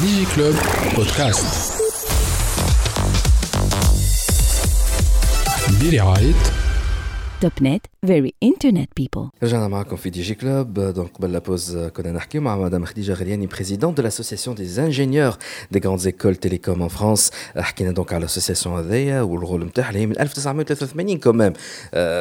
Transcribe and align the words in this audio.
DigiClub 0.00 0.54
Podcast. 0.94 1.74
Billy 5.80 5.98
Wright 5.98 6.57
توب 7.41 7.51
نت 7.61 7.85
very 8.05 8.31
internet 8.45 8.87
people 9.01 9.29
رجعنا 9.43 9.67
معكم 9.67 9.95
في 9.95 10.09
دي 10.09 10.21
جي 10.21 10.35
كلوب 10.35 10.73
دونك 10.73 11.09
قبل 11.17 11.31
لابوز 11.31 11.77
كنا 11.77 12.11
نحكيو 12.11 12.41
مع 12.41 12.57
مدام 12.57 12.85
خديجه 12.85 13.13
غرياني 13.13 13.47
بريزيدون 13.47 13.93
دو 13.93 14.03
لاسوسياسيون 14.03 14.55
دي 14.55 14.81
انجينيور 14.81 15.37
دي 15.71 15.81
غراند 15.85 16.05
ايكول 16.05 16.35
تيليكوم 16.35 16.81
ان 16.81 16.87
فرانس 16.87 17.31
حكينا 17.57 17.91
دونك 17.91 18.13
على 18.13 18.19
الاسوسياسيون 18.19 18.77
هذيا 18.77 19.21
والرول 19.21 19.65
نتاعها 19.65 19.89
اللي 19.89 19.99
هي 19.99 20.05
من 20.05 20.19
1983 20.19 21.17
كومام 21.17 21.53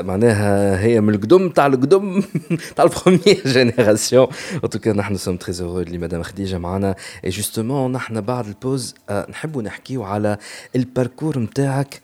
معناها 0.07 0.81
هي 0.81 1.01
من 1.01 1.15
القدم 1.15 1.49
تاع 1.49 1.67
القدم 1.67 2.23
تاع 2.77 2.85
البروميير 2.85 3.43
جينيراسيون 3.47 4.27
ان 4.65 4.69
توكا 4.71 4.93
نحن 4.93 5.17
سوم 5.17 5.37
تري 5.37 5.67
هورو 5.67 5.81
اللي 5.81 5.99
مدام 5.99 6.23
خديجه 6.23 6.59
معنا 6.59 6.95
اي 7.25 7.31
جوستومون 7.31 7.93
نحن 7.93 8.21
بعد 8.21 8.47
البوز 8.47 8.95
نحبوا 9.11 9.63
نحكيو 9.63 10.03
على 10.03 10.39
الباركور 10.77 11.39
نتاعك 11.39 12.01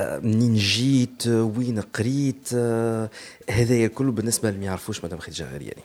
منين 0.00 0.54
جيت 0.54 1.26
وين 1.26 1.80
قريت 1.80 2.54
هذايا 3.50 3.86
الكل 3.86 4.10
بالنسبه 4.10 4.48
اللي 4.48 4.60
ما 4.60 4.66
يعرفوش 4.66 5.04
مدام 5.04 5.18
خديجه 5.18 5.54
غرياني 5.54 5.82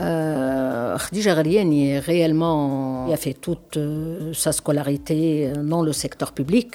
Euh, 0.00 0.96
Khadija 1.04 1.34
Ghariani, 1.34 1.98
réellement, 1.98 3.10
a 3.12 3.16
fait 3.16 3.34
toute 3.46 3.76
euh, 3.76 4.32
sa 4.32 4.52
scolarité 4.52 5.18
euh, 5.48 5.62
dans 5.72 5.82
le 5.82 5.92
secteur 5.92 6.30
public. 6.38 6.68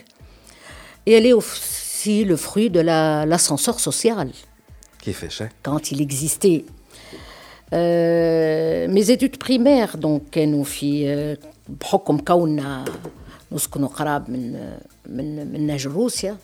Et 1.05 1.11
elle 1.13 1.25
est 1.25 1.31
aussi 1.41 2.25
le 2.25 2.35
fruit 2.35 2.69
de 2.69 2.81
la- 2.81 3.25
l'ascenseur 3.25 3.79
social, 3.79 4.27
كيفاش 5.01 5.41
هيك؟ 5.41 5.51
quand 5.67 5.91
il 5.91 6.01
existait. 6.01 6.65
Euh, 7.73 8.87
mes 8.87 9.09
études 9.09 9.37
primaires, 9.37 9.97
donc, 9.97 10.21
كانوا 10.31 10.63
في 10.63 11.37
بحكم 11.69 12.17
كوننا 12.17 12.85
نسكنوا 13.51 13.87
قراب 13.87 14.29
من 14.29 14.71
من 15.08 15.52
من 15.52 15.66
نهج 15.66 15.86
روسيا 15.86 16.36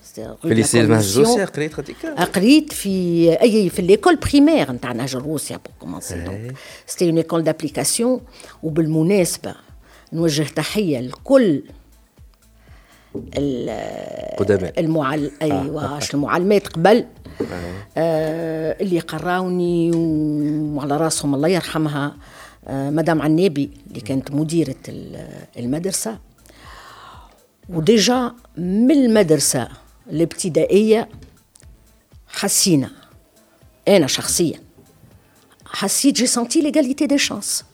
في 0.42 0.54
ليسي 0.54 0.80
المهج 0.80 1.18
روسيا 1.18 1.44
قريت 1.44 1.80
هذيك 1.80 2.06
قريت 2.34 2.72
في 2.72 3.32
أي 3.42 3.68
في 3.70 3.82
ليكول 3.82 4.16
بريمير 4.16 4.72
نتاع 4.72 4.92
نهج 4.92 5.16
روسيا 5.16 5.56
بور 5.56 5.72
كومونسي 5.80 6.14
دونك 6.20 6.54
سيتي 6.86 7.04
اون 7.08 7.16
ايكول 7.16 7.42
دابليكاسيون 7.44 8.20
وبالمناسبه 8.62 9.54
نوجه 10.12 10.42
تحية 10.42 11.00
لكل 11.00 11.62
ال- 13.38 14.36
قدماء. 14.36 14.80
المعل 14.80 15.30
أيوه 15.42 15.98
المعلمات 16.14 16.68
قبل. 16.68 17.04
آه 17.96 18.76
اللي 18.82 19.00
قراوني 19.00 19.90
وعلى 20.76 20.96
راسهم 20.96 21.34
الله 21.34 21.48
يرحمها 21.48 22.16
آه 22.68 22.90
مدام 22.90 23.22
عنابي 23.22 23.70
اللي 23.88 24.00
كانت 24.00 24.30
مديرة 24.30 24.74
ال- 24.88 25.28
المدرسة. 25.58 26.18
وديجا 27.69 28.33
من 28.57 28.91
المدرسة 29.05 29.69
الابتدائية 30.07 31.09
حسينا 32.27 32.91
أنا 33.87 34.07
شخصيا 34.07 34.61
حسيت 35.65 36.15
جي 36.15 36.27
سنتي 36.27 36.61
ليغاليتي 36.61 37.07
دي 37.07 37.17
شانس 37.17 37.65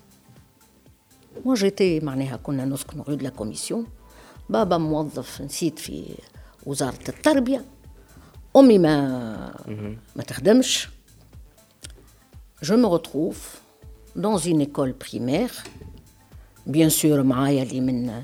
مو 1.45 1.53
جيتي 1.53 1.99
معناها 1.99 2.35
كنا 2.37 2.65
نسكن 2.65 3.01
غير 3.01 3.21
لا 3.21 3.29
كوميسيون 3.29 3.87
بابا 4.49 4.77
موظف 4.77 5.41
نسيت 5.41 5.79
في 5.79 6.15
وزارة 6.65 7.09
التربية 7.09 7.65
أمي 8.55 8.77
ما 8.77 9.55
ما 10.15 10.23
تخدمش 10.23 10.89
je 12.65 12.73
me 12.73 12.85
retrouve 12.97 13.41
dans 14.15 14.37
une 14.37 14.61
école 14.61 14.93
primaire 14.93 15.55
bien 16.67 16.89
sûr 16.89 17.05
معايا 17.05 17.63
اللي 17.63 17.81
من 17.81 18.23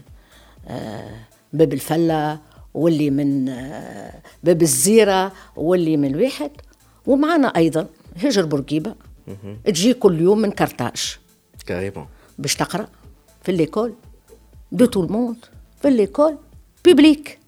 آه، 0.68 1.20
باب 1.53 1.73
الفلة 1.73 2.41
واللي 2.75 3.11
من 3.11 3.49
آه، 3.49 4.23
باب 4.45 4.63
الزيرة 4.63 5.33
واللي 5.57 5.97
من 5.97 6.15
الواحد 6.15 6.51
ومعنا 7.07 7.49
أيضا 7.49 7.87
هجر 8.17 8.45
بورقيبة. 8.45 8.95
تجي 9.65 9.95
كل 9.95 10.21
يوم 10.21 10.39
من 10.39 10.51
كرتاج 10.51 11.19
كاريمون 11.67 12.07
باش 12.39 12.55
تقرأ 12.55 12.89
في 13.43 13.53
ليكول 13.53 13.95
دو 14.73 14.85
تو 14.87 15.05
الموند 15.05 15.37
في 15.83 15.91
ليكول 15.91 16.39
بيبليك. 16.85 17.39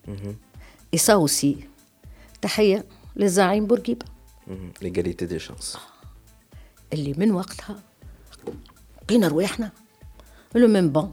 اي 0.95 0.99
سا 0.99 1.13
أوسي. 1.13 1.57
تحية 2.43 2.85
للزعيم 3.17 3.67
بورقيبة. 3.67 4.07
ليغاليتي 4.83 5.27
دي 5.27 5.39
شانس. 5.39 5.77
اللي 6.93 7.15
من 7.17 7.31
وقتها 7.31 7.77
لقينا 9.03 9.29
رواحنا. 9.29 9.71
لو 10.55 10.69
ميم 10.69 10.89
بون. 10.89 11.13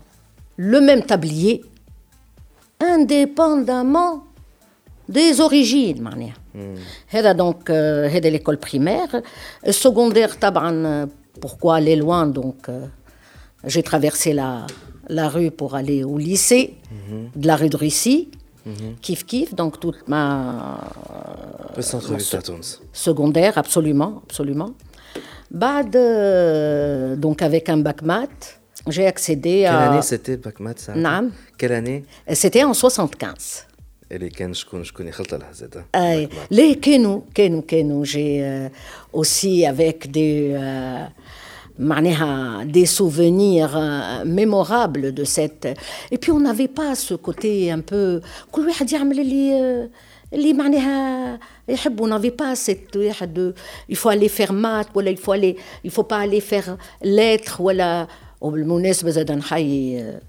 لو 0.58 0.80
ميم 0.80 1.00
تابليي. 1.00 1.64
indépendamment 2.81 4.25
des 5.09 5.41
origines 5.41 6.01
معناها 6.01 6.35
هذا 7.09 7.33
دونك 7.33 7.71
آه، 7.71 8.09
هذا 8.09 8.29
ليكول 8.29 8.57
بريمير 8.57 9.23
السكوندير 9.67 10.29
طبعا 10.29 11.09
pourquoi 11.41 11.77
aller 11.77 11.97
loin 11.97 12.27
donc 12.27 12.69
euh, 12.69 12.87
j'ai 13.65 13.83
traversé 13.83 14.33
la 14.33 14.67
la 15.09 15.29
rue 15.29 15.51
pour 15.51 15.75
aller 15.75 16.05
au 16.05 16.19
lycée 16.19 16.75
de 17.37 17.47
la 17.47 17.57
rue 17.57 17.69
de 17.69 17.77
Rissy 17.77 18.29
kif 19.03 19.21
kif 19.27 19.55
donc 19.55 19.81
toute 19.81 20.09
ma 20.09 20.25
في 21.73 21.79
السنتر 21.79 22.19
تاع 22.19 22.41
تونس 22.41 22.81
secondaire, 23.09 23.59
absolument, 23.59 24.23
absolument. 24.27 24.71
Bad, 25.51 25.97
euh, 25.97 27.17
donc 27.17 27.43
avec 27.43 27.69
un 27.69 27.79
bac 27.79 28.03
maths, 28.03 28.61
j'ai 28.89 29.07
accédé 29.07 29.65
كل 29.65 29.67
à... 29.67 29.91
اني 29.91 30.03
سيتي 30.03 30.37
باك 30.37 30.61
مات 30.61 30.79
ساعتها 30.79 31.03
نعم. 31.03 31.31
كل 31.61 31.73
اني 31.73 32.05
C'était 32.31 32.65
en 32.65 32.73
75. 32.73 33.71
اللي 34.13 34.29
كان 34.29 34.55
شكون 34.55 34.85
شكون 34.85 35.09
يخلط 35.09 35.35
لها 35.35 35.53
زاد 35.53 35.85
أي. 35.95 36.29
ليه 36.51 36.81
كانوا 36.81 37.21
كانوا 37.35 37.63
كانوا 37.69 38.05
j'ai 38.05 38.41
euh, 38.41 39.19
aussi 39.21 39.67
avec 39.67 40.11
des 40.11 40.55
euh, 40.55 41.11
معناها 41.79 42.65
des 42.65 42.87
souvenirs 42.87 43.77
euh, 43.77 44.25
mémorables 44.25 45.15
de 45.15 45.25
cette 45.25 45.69
et 46.13 46.19
puis 46.19 46.31
on 46.33 46.41
n'avait 46.41 46.69
pas 46.69 46.95
ce 46.95 47.15
côté 47.15 47.71
un 47.71 47.81
peu 47.81 48.21
كل 48.53 48.67
واحد 48.69 48.93
يعمل 48.93 49.21
اللي 49.21 49.53
آه، 49.55 49.91
اللي 50.33 50.53
معناها 50.53 51.39
يحب 51.69 52.01
on 52.01 52.09
n'avait 52.09 52.37
pas 52.43 52.57
cette 52.57 52.97
واحد 52.97 53.35
de 53.39 53.55
il 53.93 53.97
faut 53.97 54.09
aller 54.09 54.29
faire 54.29 54.53
maths 54.53 54.89
ولا 54.95 55.11
il 55.11 55.19
faut 55.19 55.33
aller 55.33 55.57
il 55.85 55.91
faut 55.91 56.05
pas 56.05 56.19
aller 56.19 56.41
faire 56.41 56.77
lettres 57.05 57.61
ولا 57.61 58.07
وبالمناسبة 58.46 59.10
زاد 59.10 59.32
نحيي 59.32 60.02
آه، 60.02 60.22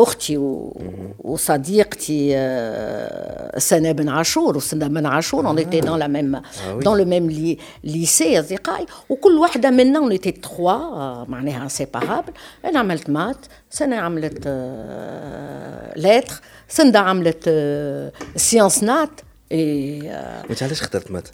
أختي 0.00 0.36
و... 0.36 0.76
وصديقتي 1.18 2.32
آه، 2.36 3.58
سنة 3.58 3.92
بن 3.92 4.08
عاشور 4.08 4.56
وسنة 4.56 4.86
بن 4.86 5.06
عاشور 5.06 5.46
اون 5.46 5.58
ايتي 5.58 5.80
دون 5.80 5.98
لا 5.98 6.06
ميم 6.06 6.42
دون 6.66 6.98
لو 6.98 7.04
ميم 7.04 7.30
لي... 7.30 7.58
ليسي 7.84 8.40
اصدقائي 8.40 8.86
وكل 9.08 9.38
واحدة 9.38 9.70
منا 9.70 9.98
اون 9.98 10.10
ايتي 10.10 10.30
تخوا 10.30 11.24
معناها 11.24 11.62
انسيبارابل 11.62 12.32
أنا 12.64 12.78
عملت 12.78 13.10
مات 13.10 13.46
سنة 13.70 13.96
عملت 13.96 14.42
آه، 14.46 15.98
لاتر 15.98 16.40
سنده 16.68 16.98
عملت 16.98 17.44
سيونس 18.36 18.82
نات 18.82 19.20
اي 19.52 20.10
علاش 20.62 20.80
اخترت 20.80 21.10
مات 21.10 21.28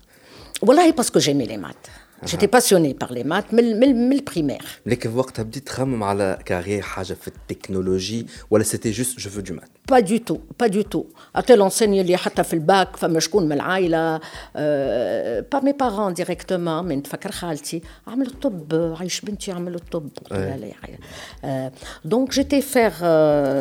والله 0.63 0.91
باسكو 0.91 1.19
جيمي 1.19 1.47
لي 1.47 1.57
مات 1.57 1.87
جيتي 2.26 2.48
باسيوني 2.48 2.94
بار 2.94 3.14
لي 3.14 3.24
مات 3.24 3.54
من 3.54 3.80
من 3.80 4.10
من 4.10 4.16
البريمير 4.16 4.62
لكن 4.86 5.12
في 5.12 5.18
وقتها 5.18 5.44
بديت 5.44 5.66
تخمم 5.68 6.04
على 6.04 6.40
كارير 6.46 6.82
حاجه 6.82 7.14
في 7.14 7.28
التكنولوجي 7.28 8.28
ولا 8.52 8.64
سيتي 8.64 8.92
جوست 8.92 9.20
جو 9.20 9.30
فو 9.30 9.40
دو 9.40 9.54
مات 9.54 9.70
با 9.92 10.00
دو 10.00 10.18
تو 10.18 10.38
با 10.60 10.68
دو 10.68 10.82
تو 10.82 11.04
حتى 11.36 11.56
لونسيني 11.56 12.02
اللي 12.02 12.18
حتى 12.18 12.44
في 12.44 12.54
الباك 12.54 12.96
فما 12.96 13.20
شكون 13.20 13.46
من 13.46 13.52
العائله 13.52 14.20
آه 14.56 15.46
با 15.52 15.60
مي 15.60 15.72
بارون 15.74 16.14
ديريكتومون 16.14 16.86
من 16.86 16.98
نتفكر 16.98 17.32
خالتي 17.32 17.82
عملت 18.08 18.30
الطب 18.46 18.96
عايش 19.00 19.22
بنتي 19.22 19.52
عملت 19.52 19.82
الطب 19.82 20.10
قلت 20.18 20.32
لها 20.34 20.58
لا 20.58 20.66
يا 20.68 20.74
حي- 20.84 20.98
آه 21.44 21.72
دونك 22.06 22.32
جيتي 22.32 22.62
فير 22.62 22.92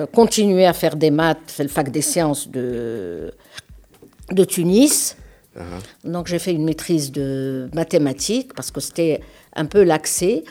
كونتينيو 0.04 0.68
ا 0.68 0.72
فير 0.72 0.94
دي 0.94 1.10
مات 1.10 1.38
في 1.50 1.62
الفاك 1.62 1.88
دي 1.88 2.00
سيونس 2.00 2.48
دو 2.48 3.30
de 4.32 4.44
Tunis. 4.54 5.14
Donc 6.04 6.28
j'ai 6.28 6.38
fait 6.38 6.52
une 6.52 6.64
maîtrise 6.64 7.12
de 7.12 7.68
mathématiques 7.74 8.54
parce 8.54 8.70
que 8.70 8.80
c'était 8.80 9.20
un 9.54 9.66
peu 9.66 9.82
l'accès. 9.82 10.44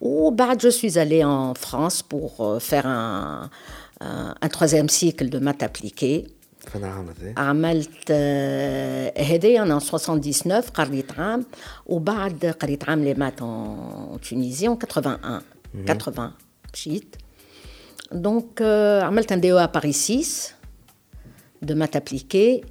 Ou 0.00 0.30
bah, 0.30 0.52
je 0.60 0.68
suis 0.68 0.98
allée 0.98 1.24
en 1.24 1.54
France 1.54 2.02
pour 2.02 2.40
euh, 2.40 2.58
faire 2.58 2.86
un, 2.86 3.50
un, 4.00 4.34
un 4.40 4.48
troisième 4.48 4.88
cycle 4.88 5.28
de 5.28 5.38
maths 5.38 5.62
appliquées. 5.62 6.26
فانا 6.66 6.86
عام 6.86 7.08
هذا 7.08 7.34
عملت 7.36 8.10
آه، 8.10 9.22
هذايا 9.22 9.62
انا 9.62 9.78
79 9.78 10.60
قريت 10.60 11.12
عام 11.18 11.46
وبعد 11.86 12.46
قريت 12.60 12.88
عام 12.88 13.04
لي 13.04 13.14
مات 13.14 13.40
en 13.40 14.18
Tunisie 14.26 14.68
en 14.68 14.76
81 14.76 15.42
80 15.86 16.32
مشيت 16.74 17.16
دونك 18.12 18.62
آه، 18.62 19.02
عملت 19.02 19.32
ان 19.32 19.40
دي 19.40 19.52
او 19.52 19.66
باريس 19.66 20.12
6 20.12 20.54
de 21.66 21.74
maths 21.74 21.96
appliquées 21.96 22.64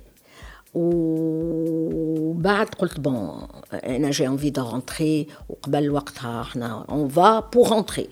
وبعد 1.73 2.67
قلت 2.79 2.99
بون 2.99 3.47
انا 3.73 4.11
جي 4.11 4.27
انفي 4.27 4.49
دو 4.49 4.69
رونتري 4.69 5.27
وقبل 5.49 5.91
وقتها 5.91 6.41
احنا 6.41 6.85
اون 6.89 7.09
فا 7.09 7.39
بور 7.53 7.69
رونتري 7.69 8.07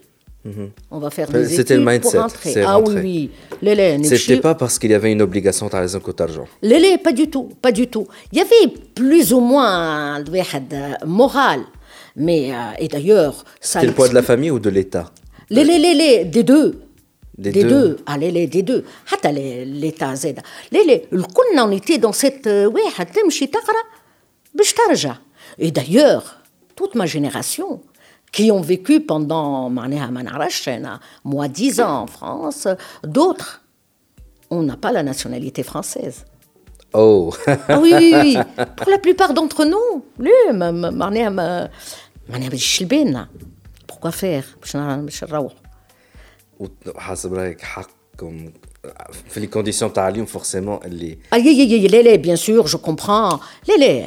On 0.95 0.99
va 1.05 1.09
faire 1.17 1.29
des 1.31 1.45
C'était 1.57 1.77
le 1.77 1.83
études 1.83 2.01
pour 2.01 2.13
mindset, 2.13 2.17
rentrer. 2.25 2.51
c'est 2.53 2.63
Ah 2.63 2.75
rentrer. 2.77 2.95
oui, 2.95 3.29
oui. 3.51 3.57
Lélé, 3.67 3.87
C'était 4.13 4.41
pas 4.47 4.55
parce 4.61 4.75
qu'il 4.79 4.91
y 4.95 4.97
avait 5.01 5.11
une 5.17 5.23
obligation 5.29 5.63
t'as 5.71 5.81
raison 5.85 5.99
côté 6.07 6.19
argent. 6.27 6.47
Lélé, 6.71 6.91
pas 7.07 7.13
du 7.21 7.25
tout, 7.33 7.47
pas 7.65 7.71
du 7.79 7.85
tout. 7.93 8.05
Il 8.31 8.37
y 8.39 8.41
avait 8.47 8.65
plus 8.99 9.27
ou 9.37 9.39
moins 9.51 9.71
الواحد, 10.17 10.73
euh, 10.73 11.05
moral. 11.19 11.59
Mais, 12.25 12.41
euh, 12.51 12.83
et 12.83 12.87
d'ailleurs, 12.93 13.35
ça... 13.69 13.79
C'était 13.79 13.87
le 13.91 13.93
poids 13.97 14.09
de 14.13 14.15
la 14.21 14.23
famille 14.31 14.51
ou 14.57 14.59
de 14.67 14.71
l'État 14.77 15.05
Les, 15.55 15.63
les, 15.69 15.77
les, 15.85 15.93
les, 16.01 16.15
des 16.35 16.43
deux. 16.51 16.67
Des 17.37 17.51
des 17.51 17.63
deux. 17.63 17.69
deux. 17.69 17.97
Ah, 18.05 18.17
les, 18.17 18.31
les, 18.31 18.47
des 18.47 18.61
deux. 18.61 18.83
حتى 19.07 19.31
les- 19.31 19.65
l'État 19.65 20.13
زاد. 20.15 20.39
Les, 20.71 20.83
les, 20.83 21.01
الكلنا 21.13 21.65
on 21.65 21.71
était 21.71 21.97
dans 21.97 22.13
cette 22.13 22.47
euh, 22.47 22.67
واحد 22.67 23.05
تمشي 23.11 23.45
تقرا 23.47 23.83
باش 24.53 24.73
ترجع. 24.73 25.15
Et 25.61 25.71
d'ailleurs, 25.71 26.23
toute 26.75 26.95
ma 26.95 27.05
génération 27.05 27.79
qui 28.35 28.51
ont 28.51 28.61
vécu 28.61 28.99
pendant 28.99 29.69
معناها 29.69 30.07
ما 30.09 30.21
نعرفش 30.23 30.69
أنا 30.69 30.99
moi 31.27 31.47
10 31.47 31.79
ans 31.79 32.05
en 32.05 32.07
France, 32.07 32.67
d'autres 33.07 33.61
on 34.51 34.63
n'a 34.63 34.75
pas 34.75 34.91
la 34.91 35.03
nationalité 35.03 35.63
française. 35.63 36.17
Oh 36.93 37.33
Ah 37.69 37.79
oui, 37.79 37.91
oui, 37.99 38.13
oui. 38.21 38.37
Pour 38.77 38.89
la 38.95 38.97
plupart 39.05 39.33
d'entre 39.33 39.63
nous, 39.65 40.01
ليه 40.19 40.51
ما- 40.51 40.71
ما- 40.71 40.89
معناها 40.89 41.29
ما 41.29 41.69
معناها 42.29 42.49
باش 42.49 42.81
لبالنا. 42.83 43.27
Pourquoi 43.91 44.11
faire 44.11 44.45
باش 44.61 44.75
نع- 44.75 44.95
باش 45.05 45.23
نروح. 45.23 45.53
وحسب 46.95 47.33
رايك 47.33 47.61
حقكم 47.61 48.51
في 49.29 49.39
لي 49.39 49.47
كونديسيون 49.47 49.93
تاع 49.93 50.07
اليوم 50.07 50.25
فورسيمون 50.25 50.79
اللي 50.85 51.17
Ah, 51.33 51.37
oui, 51.37 51.41
oui, 51.43 51.67
oui, 51.69 51.87
les, 51.87 52.03
les, 52.03 52.17
bien 52.17 52.35
sûr, 52.35 52.67
je 52.67 52.77
comprends. 52.77 53.39
Les, 53.67 53.77
les. 53.77 54.05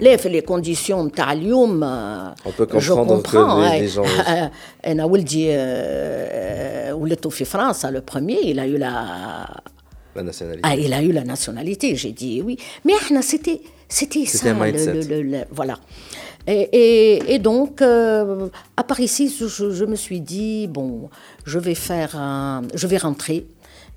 Les, 0.00 0.16
في 0.16 0.40
les 0.40 0.44
conditions 0.44 0.90
نتاع 0.92 1.32
اليوم 1.32 1.80
euh, 1.84 2.34
On 2.46 2.50
peut 2.50 2.78
je 2.80 2.92
comprendre 2.92 3.22
que 3.22 3.36
comprends, 3.36 3.60
les- 3.60 3.68
ouais. 3.68 3.80
les 3.80 3.94
gens- 3.96 4.50
انا 4.86 5.04
ولدي 5.04 5.46
euh, 5.56 6.92
ولدته 6.92 7.30
في 7.30 7.44
فرنسا 7.44 7.90
le 7.90 8.12
premier 8.12 8.40
il 8.44 8.58
a 8.58 8.66
eu 8.66 8.78
la 8.78 9.60
لا 10.16 10.22
ناسيوناليتي 10.22 10.68
ah, 10.68 10.88
il 10.88 10.92
a 10.92 11.02
eu 11.02 11.12
la 11.12 11.24
nationalité 11.24 11.96
j'ai 11.96 12.12
dit 12.12 12.42
oui 12.46 12.56
mais 12.88 12.94
احنا 13.02 13.20
c'était 13.20 13.60
c'était 13.88 14.26
C'était 14.26 14.26
ça 14.26 14.50
un 14.50 14.54
mindset. 14.64 14.92
le, 14.94 15.00
le- 15.10 15.22
le- 15.32 15.46
voilà 15.58 15.76
Et, 16.51 17.39
donc, 17.39 17.81
euh, 17.81 18.49
à 18.75 18.83
Paris, 18.83 19.03
ici, 19.03 19.29
je, 19.29 19.85
me 19.85 19.95
suis 19.95 20.19
dit, 20.19 20.67
bon, 20.67 21.09
je 21.45 21.59
vais 21.59 21.75
faire 21.75 22.11
je 22.73 22.87
vais 22.87 22.97
rentrer. 22.97 23.47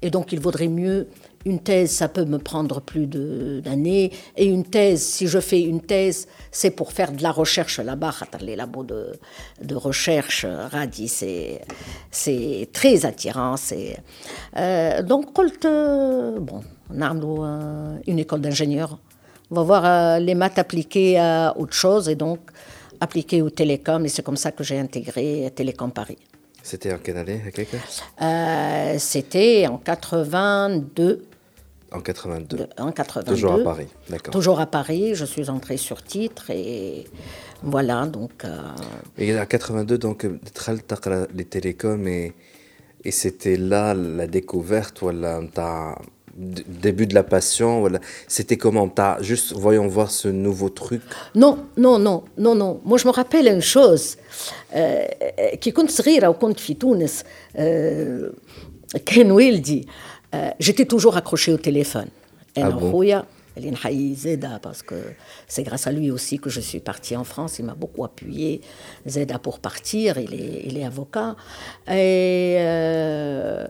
Et 0.03 0.11
donc, 0.11 0.33
il 0.33 0.41
vaudrait 0.41 0.69
mieux 0.69 1.09
une 1.45 1.61
thèse, 1.61 1.91
ça 1.91 2.09
peut 2.09 2.25
me 2.25 2.39
prendre 2.39 2.81
plus 2.81 3.07
d'années. 3.07 4.13
Et 4.37 4.47
une 4.47 4.65
thèse, 4.65 5.03
si 5.03 5.27
je 5.27 5.39
fais 5.39 5.61
une 5.61 5.81
thèse, 5.81 6.29
c'est 6.51 6.71
pour 6.71 6.93
faire 6.93 7.13
de 7.13 7.23
la 7.23 7.31
recherche 7.31 7.79
là-bas. 7.79 8.13
Les 8.41 8.57
labos 8.57 8.85
de, 8.85 9.75
recherche, 9.75 10.45
Radi, 10.45 11.09
c'est 11.09 12.69
très 12.73 13.07
attirant. 13.07 13.55
Euh, 14.57 15.03
donc, 15.03 15.33
Colt, 15.33 15.65
euh, 15.65 16.39
bon, 16.39 16.63
on 16.91 17.01
a 17.01 17.15
euh, 17.15 17.99
une 18.07 18.19
école 18.19 18.41
d'ingénieurs. 18.41 18.99
On 19.53 19.57
va 19.57 19.63
voir 19.65 19.85
euh, 19.85 20.19
les 20.19 20.35
maths 20.35 20.59
appliquées 20.59 21.19
à 21.19 21.55
autre 21.59 21.75
chose 21.75 22.09
et 22.09 22.15
donc 22.15 22.39
appliquées 23.01 23.43
au 23.43 23.51
télécom. 23.51 24.03
Et 24.07 24.09
c'est 24.09 24.23
comme 24.23 24.39
ça 24.39 24.51
que 24.51 24.65
j'ai 24.65 24.79
intégré 24.79 25.53
Télécom 25.55 25.93
Paris. 25.93 26.17
C'était 26.63 26.91
en 26.95 26.97
quelle 26.97 27.19
année 27.19 27.43
euh, 28.23 28.97
C'était 28.99 29.67
en 29.67 29.77
82. 29.77 31.27
En 31.93 32.01
82. 32.01 32.67
En 32.79 32.93
82. 32.93 33.31
Toujours 33.31 33.53
à 33.53 33.59
Paris, 33.63 33.89
d'accord. 34.09 34.33
Toujours 34.33 34.59
à 34.59 34.65
Paris, 34.65 35.15
je 35.15 35.27
suis 35.27 35.51
entrée 35.51 35.77
sur 35.77 36.03
titre 36.03 36.49
et 36.49 37.05
voilà, 37.63 38.07
donc... 38.07 38.47
Euh... 38.47 38.57
Et 39.19 39.39
en 39.39 39.45
82, 39.45 39.99
donc, 39.99 40.27
les 41.35 41.45
télécoms 41.45 42.07
et, 42.07 42.33
et 43.05 43.11
c'était 43.11 43.59
là 43.59 43.93
la 43.93 44.27
découverte, 44.27 45.01
voilà, 45.01 45.43
début 46.38 47.08
de 47.08 47.16
la 47.16 47.24
passion 47.24 47.82
ولا 47.82 48.00
c'était 48.28 48.58
comment 48.58 48.88
t'as 48.88 49.22
juste 49.22 49.54
voyons 49.54 49.88
voir 49.88 50.12
ce 50.12 50.28
nouveau 50.28 50.70
truc 50.70 51.02
Non, 51.36 51.58
non, 51.78 51.98
non, 52.00 52.24
non, 52.38 52.56
non. 52.56 52.80
Moi, 52.86 52.98
je 52.98 53.08
me 53.08 53.12
rappelle 53.12 53.48
une 53.48 53.62
chose. 53.62 54.18
آه، 54.74 55.56
كي 55.56 55.72
كنت 55.72 55.92
صغيرة 55.92 56.28
وكنت 56.28 56.60
في 56.60 56.74
تونس 56.74 57.24
آه، 57.56 58.32
كان 59.06 59.32
والدي 59.32 59.88
آه، 60.34 60.56
j'étais 60.64 60.86
toujours 60.86 61.18
accrochée 61.18 61.52
au 61.52 61.58
téléphone. 61.58 62.08
أنا 62.58 62.70
Ah 62.70 62.74
bon 62.74 62.92
خويا 62.92 63.26
اللي 63.58 63.72
نحيي 63.72 64.16
زادا 64.16 64.60
parce 64.68 64.82
que 64.84 64.96
c'est 65.48 65.64
grâce 65.64 65.88
à 65.88 65.92
lui 65.92 66.12
aussi 66.12 66.38
que 66.38 66.50
je 66.50 66.60
suis 66.60 66.80
partie 66.80 67.16
en 67.16 67.24
France. 67.24 67.60
Il 67.60 67.66
m'a 67.66 67.74
beaucoup 67.74 68.04
appuyé. 68.04 68.62
Zeda 69.08 69.40
pour 69.40 69.60
partir, 69.60 70.18
il 70.26 70.34
est, 70.34 70.62
il 70.68 70.78
est 70.78 70.86
avocat. 70.86 71.36
Et 71.88 72.56
آه، 72.60 73.70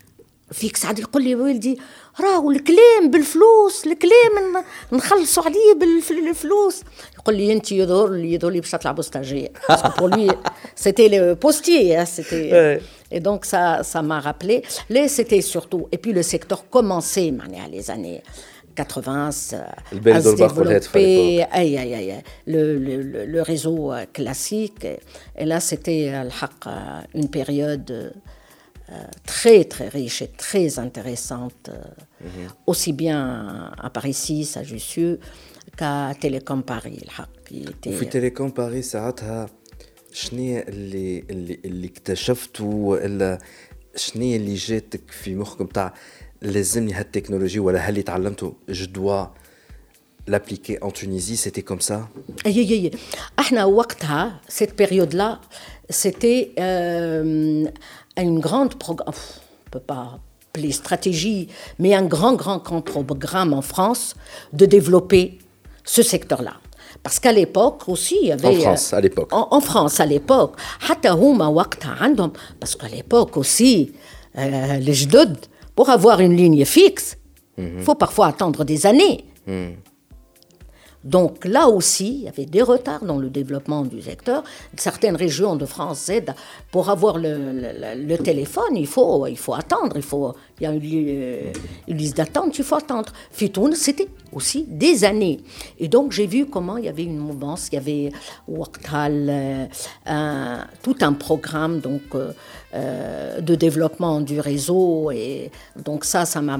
fixe. 0.54 0.84
عاد 0.84 0.98
يقول 0.98 1.22
لي 1.24 1.34
ولدي 1.34 1.78
راهو 2.20 2.50
الكلام 2.50 3.10
بالفلوس 3.10 3.86
الكلام 3.86 4.62
ن- 4.92 4.96
نخلصوا 4.96 5.42
عليه 5.42 5.74
بالفلوس 6.10 6.80
يقول 7.18 7.36
لي 7.36 7.52
انت 7.52 7.72
يظهر 7.72 8.10
لي 8.12 8.32
يظهر 8.32 8.50
لي 8.50 8.60
باش 8.60 8.70
تلعبوا 8.70 9.02
ستاجير 9.02 9.48
parce 9.72 9.82
que 9.82 9.88
pour 10.00 10.08
lui 10.08 10.30
c'était 10.76 11.08
le 11.08 11.34
postier 11.34 11.96
hein, 11.96 12.04
c'était 12.04 12.50
Ouais. 12.52 12.80
et 13.16 13.20
donc 13.20 13.40
ça 13.52 13.62
ça 13.92 14.00
m'a 14.02 14.18
rappelé 14.28 14.56
les 14.94 15.08
c'était 15.16 15.40
surtout 15.54 15.82
et 15.92 15.98
puis 15.98 16.12
le 16.12 16.22
secteur 16.22 16.60
commençait 16.70 17.30
معناها 17.32 17.68
les 17.68 17.90
années 17.90 18.22
80 18.76 19.30
ça- 19.30 19.74
البلد 19.92 20.16
à 20.16 20.22
se 20.22 20.26
والبرق 20.26 20.58
والهاتف 20.58 20.88
à 20.88 20.92
développer 20.92 21.46
aïe, 21.52 21.76
aïe, 21.78 21.94
aïe, 21.94 22.22
le, 22.46 22.78
le, 22.86 22.94
le, 23.12 23.20
le 23.34 23.42
réseau 23.42 23.92
euh, 23.92 24.04
classique. 24.12 24.84
Et, 24.84 24.98
et 25.42 25.44
là, 25.46 25.58
c'était 25.60 26.04
euh, 26.12 26.22
الحق, 26.26 26.62
euh, 26.66 27.20
une 27.20 27.28
période 27.38 27.90
euh, 27.90 28.10
très, 29.34 29.60
très 29.74 29.88
riche 29.98 30.20
et 30.26 30.30
très 30.46 30.68
intéressante, 30.86 31.62
euh, 31.68 31.76
aussi 32.70 32.92
bien 32.92 33.20
à 33.86 33.88
Paris 33.90 34.14
6, 34.14 34.56
à 34.56 34.62
Jussieu, 34.62 35.18
qu'à 35.78 36.14
Télécom 36.20 36.62
Paris. 36.62 36.98
الحق, 37.02 37.28
qui 37.48 37.54
était- 37.68 37.88
وفي 37.88 38.04
تيليكوم 38.04 38.48
باريس 38.50 38.90
ساعتها 38.92 39.46
شنو 40.12 40.58
اللي 40.68 41.24
اللي 41.30 41.58
اللي 41.64 41.86
اكتشفته 41.86 42.64
والا 42.64 43.38
شنو 43.96 44.22
اللي 44.36 44.54
جاتك 44.54 45.10
في 45.10 45.34
مخكم 45.34 45.66
تاع 45.66 45.94
لازمني 46.42 46.92
هالتكنولوجي 46.92 47.58
ولا 47.58 47.88
هاللي 47.88 48.02
تعلمته 48.02 48.54
جو 48.68 48.86
دوا 48.86 49.26
l'appliquer 50.30 50.76
en 50.82 50.90
Tunisie 50.90 51.36
c'était 51.44 51.62
comme 51.70 51.80
ça 51.90 51.98
Aïe, 52.46 52.58
aïe, 52.60 52.72
aïe. 52.72 52.90
احنا 53.38 53.64
وقتها 53.64 54.40
cette 54.48 54.74
période 54.82 55.12
là 55.14 55.40
c'était 55.92 56.50
euh, 56.58 57.70
à 58.15 58.21
une 58.21 58.39
grande 58.39 58.75
programme, 58.75 59.13
on 59.67 59.69
peut 59.69 59.79
pas 59.79 60.19
appeler 60.49 60.71
stratégie, 60.71 61.47
mais 61.79 61.93
un 61.93 62.03
grand, 62.03 62.33
grand, 62.33 62.57
grand 62.59 62.81
programme 62.81 63.53
en 63.53 63.61
France 63.61 64.15
de 64.53 64.65
développer 64.65 65.39
ce 65.83 66.03
secteur-là. 66.03 66.53
Parce 67.03 67.19
qu'à 67.19 67.31
l'époque 67.31 67.87
aussi, 67.87 68.17
il 68.21 68.27
y 68.27 68.31
avait. 68.31 68.57
En 68.57 68.59
France, 68.59 68.93
à 68.93 69.01
l'époque. 69.01 69.29
En, 69.31 69.61
France, 69.61 69.99
à 69.99 70.05
l'époque. 70.05 70.55
Parce 72.59 72.75
qu'à 72.75 72.87
l'époque 72.89 73.37
aussi, 73.37 73.93
euh, 74.37 74.77
les 74.77 74.93
jeunes 74.93 75.37
pour 75.75 75.89
avoir 75.89 76.19
une 76.19 76.35
ligne 76.35 76.65
fixe, 76.65 77.17
il 77.57 77.81
faut 77.81 77.95
parfois 77.95 78.27
attendre 78.27 78.63
des 78.65 78.85
années. 78.85 79.25
Mhm 79.47 79.75
donc 81.03 81.45
là 81.45 81.67
aussi, 81.67 82.13
il 82.19 82.21
y 82.21 82.27
avait 82.27 82.45
des 82.45 82.61
retards 82.61 83.03
dans 83.03 83.17
le 83.17 83.29
développement 83.29 83.83
du 83.83 84.01
secteur. 84.01 84.43
Certaines 84.77 85.15
régions 85.15 85.55
de 85.55 85.65
France. 85.65 86.11
Pour 86.71 86.89
avoir 86.89 87.17
le, 87.17 88.15
téléphone, 88.17 88.75
il 88.75 88.87
faut, 88.87 89.25
il 89.25 89.37
faut 89.37 89.53
attendre. 89.55 89.93
Il, 89.95 90.03
faut, 90.03 90.35
il 90.59 90.63
y 90.63 90.65
a 90.67 90.71
une, 90.71 90.79
li- 90.79 91.51
une 91.87 91.97
liste 91.97 92.17
d'attente, 92.17 92.57
il 92.57 92.63
faut 92.63 92.75
attendre. 92.75 93.11
Fitoun, 93.31 93.73
c'était 93.73 94.09
aussi 94.31 94.65
des 94.67 95.03
années. 95.03 95.39
Et 95.79 95.87
donc 95.87 96.11
j'ai 96.11 96.27
vu 96.27 96.45
comment 96.45 96.77
il 96.77 96.85
y 96.85 96.89
avait 96.89 97.03
une 97.03 97.17
mouvance, 97.17 97.69
il 97.71 97.75
y 97.75 97.77
avait 97.77 98.11
Waktal, 98.47 99.67
euh, 100.07 100.57
tout 100.83 100.95
un 101.01 101.13
programme 101.13 101.79
donc, 101.79 102.01
euh, 102.13 102.31
euh, 102.73 103.41
de 103.41 103.55
développement 103.55 104.21
du 104.21 104.39
réseau. 104.39 105.11
Et 105.11 105.51
donc 105.83 106.05
ça, 106.05 106.25
ça 106.25 106.41
m'a... 106.41 106.59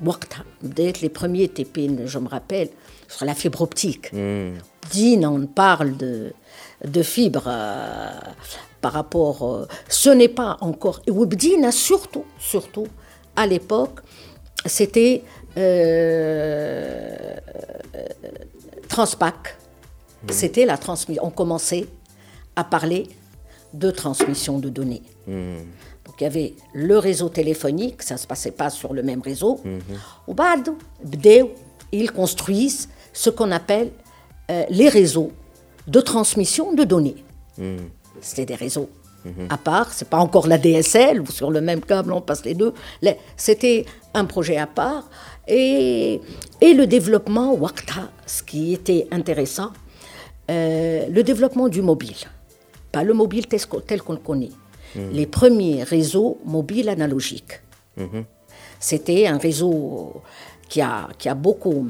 بديت 0.00 0.06
وقتها 0.06 0.44
وقتها 0.44 0.44
بديت 0.62 0.96
les 1.02 1.08
premiers 1.08 1.48
TP 1.48 2.06
je 2.06 2.18
me 2.18 2.28
rappelle 2.28 2.68
sur 3.08 3.24
la 3.24 3.34
fibre 3.34 3.60
optique 3.62 4.10
Dine, 4.90 5.26
on 5.26 5.46
parle 5.46 5.96
de 5.96 6.32
de 6.84 7.02
fibre 7.02 7.44
euh, 7.46 8.10
par 8.80 8.92
rapport 8.92 9.38
euh, 9.42 9.68
ce 9.88 10.10
n'est 10.10 10.28
pas 10.28 10.56
encore 10.60 11.00
et 11.06 11.10
وبدينا 11.10 11.70
surtout 11.70 12.24
surtout 12.38 12.88
à 13.36 13.46
l'époque 13.46 14.00
c'était 14.66 15.22
euh, 15.56 17.36
Transpac, 18.92 19.56
c'était 20.28 20.66
la 20.66 20.76
transmission. 20.76 21.24
On 21.24 21.30
commençait 21.30 21.86
à 22.56 22.62
parler 22.62 23.08
de 23.72 23.90
transmission 23.90 24.58
de 24.58 24.68
données. 24.68 25.02
Donc 26.17 26.21
il 26.21 26.23
y 26.23 26.27
avait 26.27 26.53
le 26.73 26.97
réseau 26.97 27.29
téléphonique, 27.29 28.01
ça 28.01 28.15
ne 28.15 28.19
se 28.19 28.25
passait 28.25 28.49
pas 28.49 28.71
sur 28.71 28.91
le 28.91 29.03
même 29.03 29.21
réseau. 29.21 29.61
Au 30.25 30.33
bad, 30.33 30.67
ils 31.91 32.11
construisent 32.11 32.89
ce 33.13 33.29
qu'on 33.29 33.51
appelle 33.51 33.91
euh, 34.49 34.63
les 34.71 34.89
réseaux 34.89 35.31
de 35.87 36.01
transmission 36.01 36.73
de 36.73 36.83
données. 36.83 37.23
C'était 38.19 38.47
des 38.47 38.55
réseaux 38.55 38.89
à 39.49 39.57
part, 39.57 39.91
c'est 39.93 40.09
pas 40.09 40.17
encore 40.19 40.47
la 40.47 40.57
DSL, 40.57 41.21
ou 41.21 41.25
sur 41.27 41.51
le 41.51 41.59
même 41.61 41.81
câble 41.81 42.13
on 42.13 42.21
passe 42.21 42.45
les 42.45 42.53
deux. 42.55 42.73
C'était 43.35 43.85
un 44.13 44.25
projet 44.25 44.57
à 44.57 44.67
part. 44.67 45.09
Et, 45.47 46.21
et 46.61 46.73
le 46.73 46.87
développement, 46.87 47.53
Wakta, 47.53 48.09
ce 48.25 48.41
qui 48.41 48.73
était 48.73 49.07
intéressant, 49.11 49.71
euh, 50.49 51.05
le 51.09 51.23
développement 51.23 51.67
du 51.67 51.81
mobile. 51.81 52.15
Pas 52.91 53.03
le 53.03 53.13
mobile 53.13 53.45
tel 53.85 54.01
qu'on 54.01 54.13
le 54.13 54.19
connaît. 54.19 54.51
Mm-hmm. 54.95 55.11
les 55.11 55.25
premiers 55.25 55.83
réseaux 55.83 56.39
mobiles 56.45 56.89
analogiques. 56.89 57.61
Mm-hmm. 57.97 58.23
C'était 58.79 59.27
un 59.27 59.37
réseau 59.37 60.21
qui 60.69 60.81
a, 60.81 61.09
qui 61.17 61.29
a 61.29 61.35
beaucoup, 61.35 61.85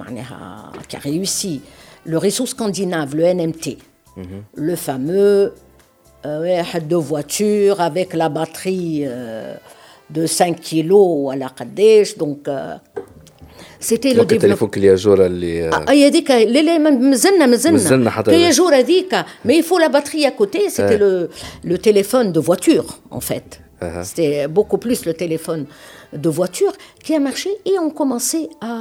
qui 0.87 0.95
a 0.95 0.99
réussi. 0.99 1.61
Le 2.05 2.17
réseau 2.17 2.45
scandinave, 2.45 3.15
le 3.15 3.33
NMT, 3.33 3.77
mm-hmm. 4.17 4.23
le 4.55 4.75
fameux 4.75 5.53
euh, 6.25 6.63
de 6.81 6.95
voiture 6.95 7.81
avec 7.81 8.13
la 8.13 8.29
batterie 8.29 9.03
euh, 9.05 9.55
de 10.09 10.25
5 10.25 10.59
kg 10.59 11.31
à 11.31 11.35
la 11.35 11.49
Kadesh, 11.49 12.17
donc 12.17 12.47
euh, 12.47 12.75
c'était 13.80 14.12
le 14.12 14.16
دونك 14.16 14.28
développement 14.30 14.32
التليفون 14.32 14.68
كلياجورا 14.68 15.26
اللي 15.26 15.70
Ah, 15.70 15.90
هي 15.90 16.06
هذيك 16.06 16.30
لا 16.30 16.44
لا 16.62 16.78
ما- 16.78 16.90
مازلنا 16.90 17.46
مازلنا 17.46 17.76
مازلنا 17.76 18.10
حتى 18.10 18.30
كي 18.30 18.36
الآن. 18.36 18.50
جور 18.50 18.74
هذيك 18.78 19.14
mais 19.46 19.52
il 19.60 19.62
faut 19.62 19.78
la 19.78 19.88
batterie 19.88 20.26
à 20.26 20.30
côté 20.30 20.68
c'était 20.70 20.98
le, 20.98 21.28
le 21.64 21.78
téléphone 21.78 22.32
de 22.32 22.40
voiture 22.40 22.86
en 23.10 23.20
fait 23.20 23.60
Uh-huh. 23.84 24.04
c'était 24.10 24.46
beaucoup 24.58 24.78
plus 24.84 25.00
le 25.08 25.12
téléphone 25.24 25.62
de 26.24 26.28
voiture 26.40 26.72
qui 27.04 27.12
a 27.18 27.20
marché 27.28 27.50
et 27.70 27.74
on 27.86 27.90
commençait 28.00 28.46
à 28.70 28.72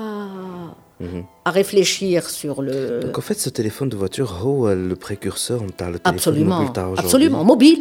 à 1.45 1.51
réfléchir 1.61 2.29
sur 2.39 2.55
le 2.61 2.75
Donc 3.05 3.17
en 3.17 3.25
fait, 3.27 3.37
ce 3.45 3.49
téléphone 3.49 3.89
de 3.89 3.97
voiture, 4.03 4.29
هو 4.41 4.69
le 4.73 4.95
précurseur 4.95 5.63
نتاع 5.63 5.91
le 5.91 5.97
téléphone 5.99 6.13
absolument 6.13 6.59
mobile 6.61 6.73
تاع 6.73 6.85
aujourd'hui. 6.87 7.05
absolument 7.05 7.43
mobile 7.53 7.79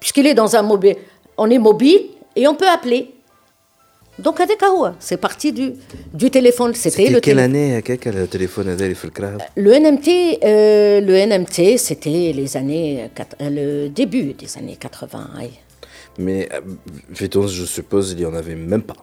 puisqu'il 0.00 0.26
est 0.30 0.34
dans 0.42 0.52
un 0.56 0.62
mobile 0.72 0.96
on 1.42 1.50
est 1.50 1.58
mobile 1.70 2.00
et 2.36 2.46
on 2.46 2.54
peut 2.54 2.70
appeler 2.76 3.02
Donc, 4.19 4.39
c'est 4.99 5.17
parti 5.17 5.51
du, 5.51 5.73
du 6.13 6.31
téléphone. 6.31 6.73
C'était 6.73 7.09
le 7.09 7.19
quelle 7.19 7.39
année 7.39 7.81
le 7.85 8.25
téléphone 8.27 8.75
Le 9.55 9.71
NMT, 9.71 10.39
euh, 10.43 11.01
le 11.01 11.25
NMT, 11.25 11.77
c'était 11.77 12.31
les 12.33 12.57
années 12.57 13.09
euh, 13.41 13.49
le 13.49 13.89
début 13.89 14.33
des 14.33 14.57
années 14.57 14.77
80. 14.77 15.29
Mais 16.17 16.47
euh, 16.53 16.61
je 17.13 17.65
suppose, 17.65 18.11
il 18.13 18.17
n'y 18.19 18.25
en 18.25 18.33
avait 18.33 18.55
même 18.55 18.83
pas. 18.83 18.95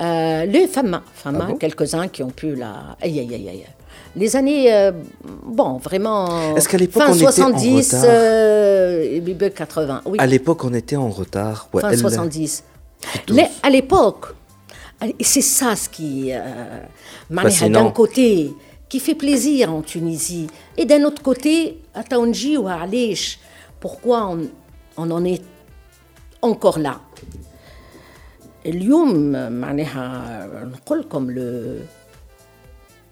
Euh, 0.00 0.44
les 0.46 0.66
femmes, 0.66 1.00
femmes 1.14 1.38
ah 1.40 1.46
bon? 1.46 1.56
quelques-uns 1.56 2.08
qui 2.08 2.22
ont 2.22 2.30
pu 2.30 2.54
la. 2.54 2.96
Aïe, 3.00 3.18
aïe, 3.20 3.34
aïe, 3.34 3.48
aïe. 3.48 3.66
Les 4.16 4.36
années, 4.36 4.72
euh, 4.72 4.92
bon, 5.44 5.76
vraiment. 5.78 6.56
Est-ce 6.56 6.68
qu'à 6.68 6.78
l'époque, 6.78 7.02
on 7.08 7.14
70, 7.14 7.88
était 7.88 7.96
en 7.96 8.00
retard? 8.00 8.10
euh, 8.10 9.50
80, 9.50 10.02
oui. 10.06 10.18
À 10.20 10.26
l'époque, 10.26 10.64
on 10.64 10.72
était 10.72 10.96
en 10.96 11.08
retard. 11.08 11.68
Ouais, 11.72 11.82
fin 11.82 11.90
elle... 11.90 11.98
70. 11.98 12.64
Les- 13.37 13.47
à 13.63 13.69
l'époque, 13.69 14.25
et 15.21 15.23
c'est 15.23 15.41
ça 15.57 15.75
ce 15.75 15.87
qui, 15.95 16.31
euh, 16.31 16.85
معناها 17.29 17.49
Fascinant. 17.49 17.83
d'un 17.85 17.91
côté, 17.91 18.51
qui 18.89 18.99
fait 18.99 19.15
plaisir 19.25 19.63
en 19.77 19.81
Tunisie, 19.81 20.47
et 20.77 20.85
d'un 20.85 21.03
autre 21.09 21.21
côté, 21.29 21.55
à 21.93 22.03
Taonji 22.03 22.57
ou 22.57 22.67
à 22.67 22.75
Aléch, 22.85 23.39
pourquoi 23.79 24.17
on, 24.33 24.39
on 24.97 25.07
en 25.11 25.23
est 25.33 25.43
encore 26.41 26.79
là 26.79 26.95
اليوم 28.65 29.31
معناها 29.51 30.65
نقول 30.65 30.99
لكم 30.99 31.29
le 31.31 31.75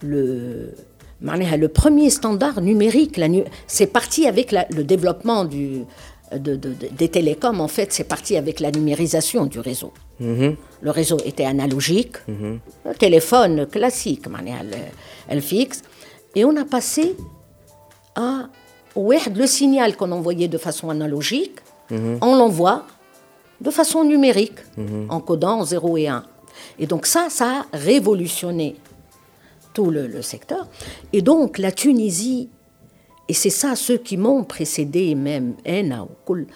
le 0.03 0.73
معناها 1.21 1.57
le 1.57 1.67
premier 1.67 2.09
standard 2.09 2.61
numérique 2.61 3.17
la 3.17 3.27
nu- 3.27 3.45
c'est 3.67 3.87
parti 3.87 4.27
avec 4.27 4.51
la- 4.51 4.67
le 4.77 4.83
développement 4.83 5.45
du 5.45 5.85
de, 6.38 6.56
des 6.56 7.08
télécoms, 7.08 7.60
en 7.60 7.68
fait, 7.68 7.92
c'est 7.92 8.04
parti 8.04 8.36
avec 8.36 8.60
la 8.60 8.70
numérisation 8.70 9.46
du 9.46 9.60
réseau. 9.60 9.92
Mhm. 10.20 10.56
Le 10.80 10.90
réseau 10.90 11.18
était 11.24 11.44
analogique, 11.44 12.16
mhm. 12.28 12.58
le 12.86 12.94
téléphone 12.94 13.66
classique, 13.66 14.24
elle, 14.46 14.76
elle 15.28 15.42
fixe. 15.42 15.82
Et 16.34 16.44
on 16.44 16.56
a 16.56 16.64
passé 16.64 17.14
à 18.14 18.48
le 18.96 19.46
signal 19.46 19.96
qu'on 19.96 20.12
envoyait 20.12 20.48
de 20.48 20.58
façon 20.58 20.90
analogique, 20.90 21.60
mhm. 21.90 22.18
on 22.20 22.36
l'envoie 22.36 22.86
de 23.60 23.70
façon 23.70 24.04
numérique, 24.04 24.58
en 25.08 25.20
codant 25.20 25.64
0 25.64 25.96
et 25.96 26.08
1. 26.08 26.24
Et 26.80 26.86
donc 26.86 27.06
ça, 27.06 27.28
ça 27.30 27.64
a 27.72 27.76
révolutionné 27.76 28.74
tout 29.72 29.90
le 29.90 30.20
secteur. 30.20 30.66
Et 31.12 31.22
donc 31.22 31.58
la 31.58 31.70
Tunisie 31.70 32.48
et 33.31 33.33
c'est 33.33 33.49
ça 33.61 33.75
ceux 33.75 33.97
qui 34.07 34.15
m'ont 34.17 34.43
précédé, 34.43 35.15
même 35.15 35.47
Ena 35.65 36.03
ou 36.03 36.09
Koul, 36.25 36.47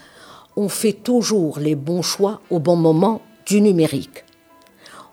on 0.56 0.68
fait 0.70 0.94
toujours 1.10 1.60
les 1.60 1.76
bons 1.76 2.02
choix 2.14 2.36
au 2.50 2.60
bon 2.60 2.76
moment 2.88 3.22
du 3.48 3.62
numérique. 3.62 4.24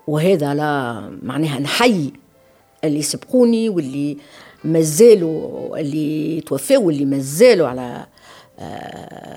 وهذا 0.06 0.54
لا 0.54 1.10
معناها 1.22 1.58
نحيي 1.60 2.12
اللي 2.84 3.02
سبقوني 3.02 3.68
واللي 3.68 4.16
مازالوا 4.64 5.78
اللي 5.80 6.40
توفوا 6.40 6.76
واللي 6.78 7.04
مازالوا 7.04 7.68
على 7.68 8.06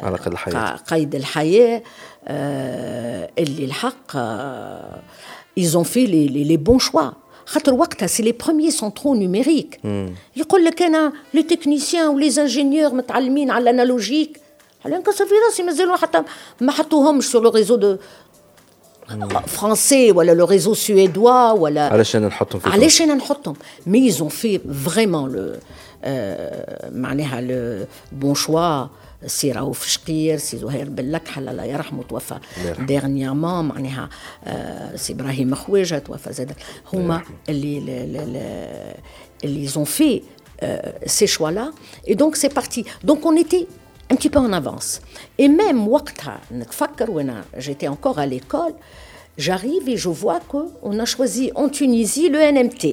على 0.03 0.17
قيد 0.17 0.27
الحياة. 0.33 0.75
قا- 0.75 0.79
قيد 0.93 1.15
الحياة 1.15 1.83
آه، 2.27 3.29
اللي 3.39 3.65
الحق 3.65 4.15
آه، 4.15 4.99
ils 5.59 5.75
ont 5.77 5.83
fait 5.83 6.05
les, 6.07 6.27
les, 6.29 6.43
les 6.45 6.57
bons 6.57 6.79
choix 6.79 7.13
خاطر 7.46 7.74
وقتها 7.74 8.06
سي 8.06 8.22
لي 8.22 8.32
بروميي 8.32 8.70
سونترو 8.70 9.14
نوميريك 9.14 9.80
يقول 10.36 10.64
لك 10.64 10.82
أنا 10.82 11.12
لي 11.34 11.42
تكنيسيان 11.42 12.06
ولي 12.08 12.30
زانجينيور 12.30 12.94
متعلمين 12.94 13.50
على 13.50 13.62
الأنالوجيك. 13.62 14.40
على 14.84 14.98
نكسر 14.98 15.26
في 15.26 15.34
راسي 15.46 15.62
مازالوا 15.62 15.96
حتى 15.96 16.22
ما 16.60 16.72
حطوهمش 16.72 17.24
سو 17.24 17.40
لو 17.40 17.50
ريزو 17.50 17.76
دو 17.76 17.96
فرونسي 19.46 20.12
ولا 20.12 20.32
لو 20.32 20.44
ريزو 20.44 20.74
سويدوا 20.74 21.50
ولا 21.50 21.88
علاش 21.88 22.16
أنا 22.16 22.26
نحطهم 22.26 22.60
علاش 22.64 23.02
أنا 23.02 23.14
نحطهم؟ 23.14 23.56
مي 23.86 24.10
زون 24.10 24.28
في 24.28 24.58
فريمون 24.58 25.32
لو 25.32 25.56
معناها 26.91 27.41
le 27.41 27.85
bon 28.23 28.35
choix 28.35 28.89
سي 29.27 29.51
رؤوف 29.51 29.87
شقير 29.87 30.37
سي 30.37 30.57
زهير 30.57 30.89
بلكحل 30.89 31.49
الله 31.49 31.63
يرحمه 31.63 32.03
توفى 32.03 32.35
ديرنيامون 32.85 33.65
معناها 33.67 34.09
آه، 34.43 34.95
سي 34.95 35.13
ابراهيم 35.13 35.55
خواجه 35.55 35.97
توفى 35.97 36.33
زاد 36.33 36.51
هما 36.93 37.21
اللي 37.49 37.77
اللي- 37.77 38.23
اللي 38.23 38.95
اللي 39.43 39.67
ils 39.69 39.71
ont 39.71 39.85
fait 39.99 40.21
euh, 40.63 40.65
ces 41.05 41.27
choix 41.27 41.51
là 41.51 41.67
et 42.07 42.15
donc 42.15 42.35
c'est 42.35 42.53
parti 42.59 42.81
donc 43.09 43.19
on 43.25 43.35
était 43.45 43.65
un 44.11 44.15
petit 44.15 44.29
peu 44.29 44.39
en 44.39 44.53
avance 44.53 45.01
et 45.41 45.47
même 45.47 45.87
وقتها 45.87 46.39
نتفكر 46.51 47.11
وانا 47.11 47.43
j'étais 47.57 47.87
encore 47.87 48.17
à 48.19 48.25
l'école 48.25 48.73
j'arrive 49.37 49.85
et 49.89 49.97
je 49.97 50.09
vois 50.09 50.39
qu'on 50.51 50.99
a 50.99 51.05
choisi 51.05 51.51
en 51.55 51.67
Tunisie 51.69 52.29
le 52.29 52.39
NMT 52.55 52.83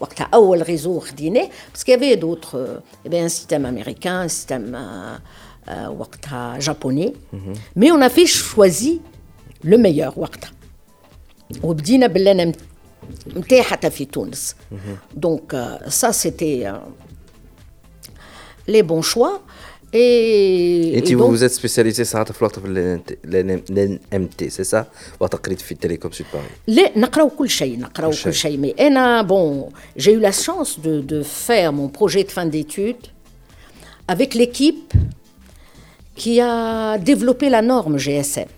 وقتها 0.00 0.28
اول 0.34 0.64
réseau 0.64 0.98
خديناه 1.00 1.48
parce 1.72 1.84
qu'il 1.84 1.94
y 1.94 1.96
avait 1.96 2.16
d'autres 2.16 2.54
euh, 2.56 2.80
il 3.04 3.12
y 3.12 3.14
avait 3.14 3.24
un 3.24 3.28
système 3.28 3.64
américain 3.66 4.20
un 4.20 4.28
système 4.28 4.74
euh, 4.74 5.16
euh, 5.68 5.88
وقتها 5.88 6.58
japonais 6.60 7.12
mais 7.76 7.90
on 7.92 8.00
a 8.00 8.08
fait 8.08 8.26
choisi 8.26 9.00
le 9.64 9.76
meilleur 9.78 10.18
وقتها 10.18 10.50
وبدينا 11.62 12.06
بالان 12.06 12.52
نتاعي 13.36 13.62
حتى 13.62 13.90
في 13.90 14.04
تونس 14.04 14.54
donc 15.16 15.52
euh, 15.54 15.78
ça 15.88 16.12
c'était 16.12 16.62
euh, 16.64 16.72
les 18.68 18.82
bons 18.82 19.02
choix 19.02 19.40
et, 19.94 20.92
انت 20.96 21.08
et 21.08 21.14
vous 21.14 21.20
donc- 21.24 21.30
vous 21.30 21.44
êtes 21.44 21.52
spécialisé 21.54 22.02
ساعات 22.02 22.32
في 22.32 22.38
الوقت 22.42 22.58
في 22.58 22.66
الام 23.30 24.26
تي 24.26 24.50
سي 24.50 24.64
سا 24.64 24.86
وقت 25.20 25.34
قريت 25.46 25.60
في 25.60 25.72
التليكوم 25.72 26.12
سود 26.12 26.26
باري 26.34 26.44
لا 26.66 26.98
نقراو 26.98 27.28
كل 27.30 27.50
شيء 27.50 27.78
نقراو 27.78 28.10
كل 28.10 28.16
شيء. 28.16 28.24
كل 28.24 28.34
شيء 28.34 28.62
mais 28.62 28.80
انا 28.80 29.26
bon 29.28 29.72
j'ai 30.02 30.12
eu 30.12 30.20
la 30.20 30.32
chance 30.32 30.78
de, 30.84 31.00
de 31.00 31.22
faire 31.22 31.72
mon 31.72 31.88
projet 31.88 32.24
de 32.24 32.30
fin 32.30 32.46
d'études 32.46 33.06
avec 34.08 34.34
l'équipe 34.34 34.92
qui 36.20 36.40
a 36.40 36.98
développé 37.10 37.46
la 37.56 37.62
norme 37.62 37.96
GSM 38.06 38.50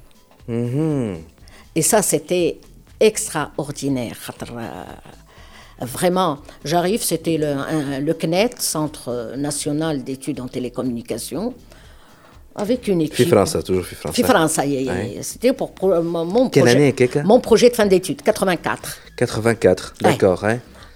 et 1.79 1.83
ça 1.91 2.01
c'était 2.03 2.51
extraordinaire 3.01 4.17
خاطر, 4.25 4.49
euh, 4.59 4.85
Vraiment, 5.82 6.40
j'arrive, 6.66 7.04
c'était 7.04 7.38
le, 7.38 8.14
CNET, 8.14 8.50
Centre 8.60 9.34
national 9.38 10.04
d'études 10.04 10.40
en 10.40 10.48
télécommunications, 10.48 11.54
avec 12.56 12.88
une 12.88 13.02
équipe. 13.02 13.30
France, 13.30 13.56
toujours 13.64 13.86
France. 13.86 14.20
France, 14.20 14.60
c'était 15.22 15.54
pour, 15.54 15.72
pour 15.72 15.92
euh, 15.92 16.02
mon, 16.02 16.50
projet, 16.50 16.96
mon 17.24 17.40
projet 17.40 17.70
de 17.70 17.76
fin 17.76 17.86
d'études, 17.86 18.24
84. 18.24 18.98
84, 19.16 19.94
d'accord. 20.02 20.44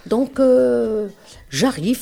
Donc, 0.06 0.40
euh, 0.40 1.06
j'arrive, 1.48 2.00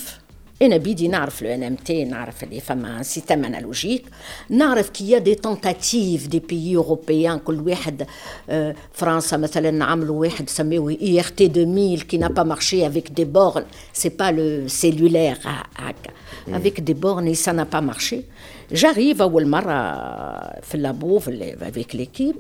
أنا 0.63 0.77
بيدي 0.77 1.09
نعرف 1.09 1.43
لو 1.43 1.49
ان 1.55 1.63
ام 1.63 1.75
تي 1.75 2.05
نعرف 2.05 2.45
اللي 2.45 2.61
فما 2.61 3.03
سيستم 3.03 3.45
انالوجيك 3.45 4.05
نعرف 4.49 4.91
كي 4.91 5.19
دي 5.19 5.35
تونتاتيف 5.35 6.27
دي 6.27 6.39
بيي 6.39 6.77
اوروبيان 6.77 7.39
كل 7.39 7.61
واحد 7.61 8.07
آه، 8.51 8.75
فرنسا 8.93 9.37
مثلا 9.37 9.85
عملوا 9.85 10.21
واحد 10.21 10.49
سموه 10.49 10.91
إي 11.03 11.19
إر 11.21 11.25
تي 11.25 11.47
2000 11.47 12.05
كي 12.05 12.17
نا 12.19 12.29
با 12.29 12.43
مارشي 12.43 12.87
افيك 12.87 13.09
دي 13.11 13.25
بورن 13.25 13.65
سي 13.93 14.09
با 14.09 14.31
لو 14.31 14.69
سيلولير 14.69 15.39
هكا. 15.77 16.11
افيك 16.49 16.81
دي 16.81 16.95
بورن 16.95 17.35
سا 17.35 17.53
نا 17.53 17.65
با 17.65 17.81
مارشي 17.81 18.21
جاريف 18.73 19.23
أول 19.23 19.47
مرة 19.49 19.73
في 20.61 20.75
اللابو 20.75 21.19
في 21.19 21.57
افيك 21.63 21.97
ليكيب 21.97 22.37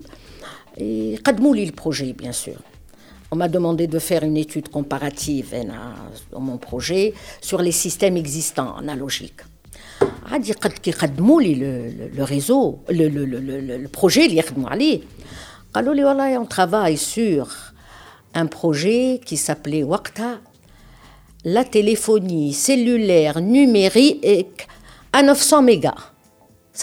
قدموا 1.24 1.56
لي 1.56 1.64
البروجي 1.64 2.12
بيان 2.12 2.32
سور 2.32 2.54
On 3.31 3.35
m'a 3.35 3.47
demandé 3.47 3.87
de 3.87 3.99
faire 3.99 4.23
une 4.23 4.37
étude 4.37 4.69
comparative 4.69 5.53
hein, 5.53 5.95
dans 6.31 6.39
mon 6.39 6.57
projet 6.57 7.13
sur 7.41 7.61
les 7.61 7.71
systèmes 7.71 8.17
existants 8.17 8.75
analogiques. 8.77 9.41
عادي 10.31 10.53
قد 10.53 10.71
كي 10.71 10.91
قدموا 10.91 11.41
لي 11.41 11.55
لو 12.17 12.25
ريزو 12.25 12.77
لو 12.89 13.87
projet 13.97 14.17
اللي 14.17 14.37
يخدموا 14.37 14.69
عليه 14.69 14.99
قالوا 15.73 15.93
لي 15.93 16.03
والله 16.05 16.43
on 16.43 16.47
travaille 16.47 16.97
sur 16.97 17.47
un 18.35 18.45
projet 18.47 19.19
qui 19.25 19.37
s'appelait 19.37 19.83
وقتها 19.83 20.41
la 21.45 21.63
téléphonie 21.63 22.53
cellulaire 22.53 23.39
numérique 23.39 24.67
à 25.13 25.21
900 25.21 25.61
mégas. 25.61 25.93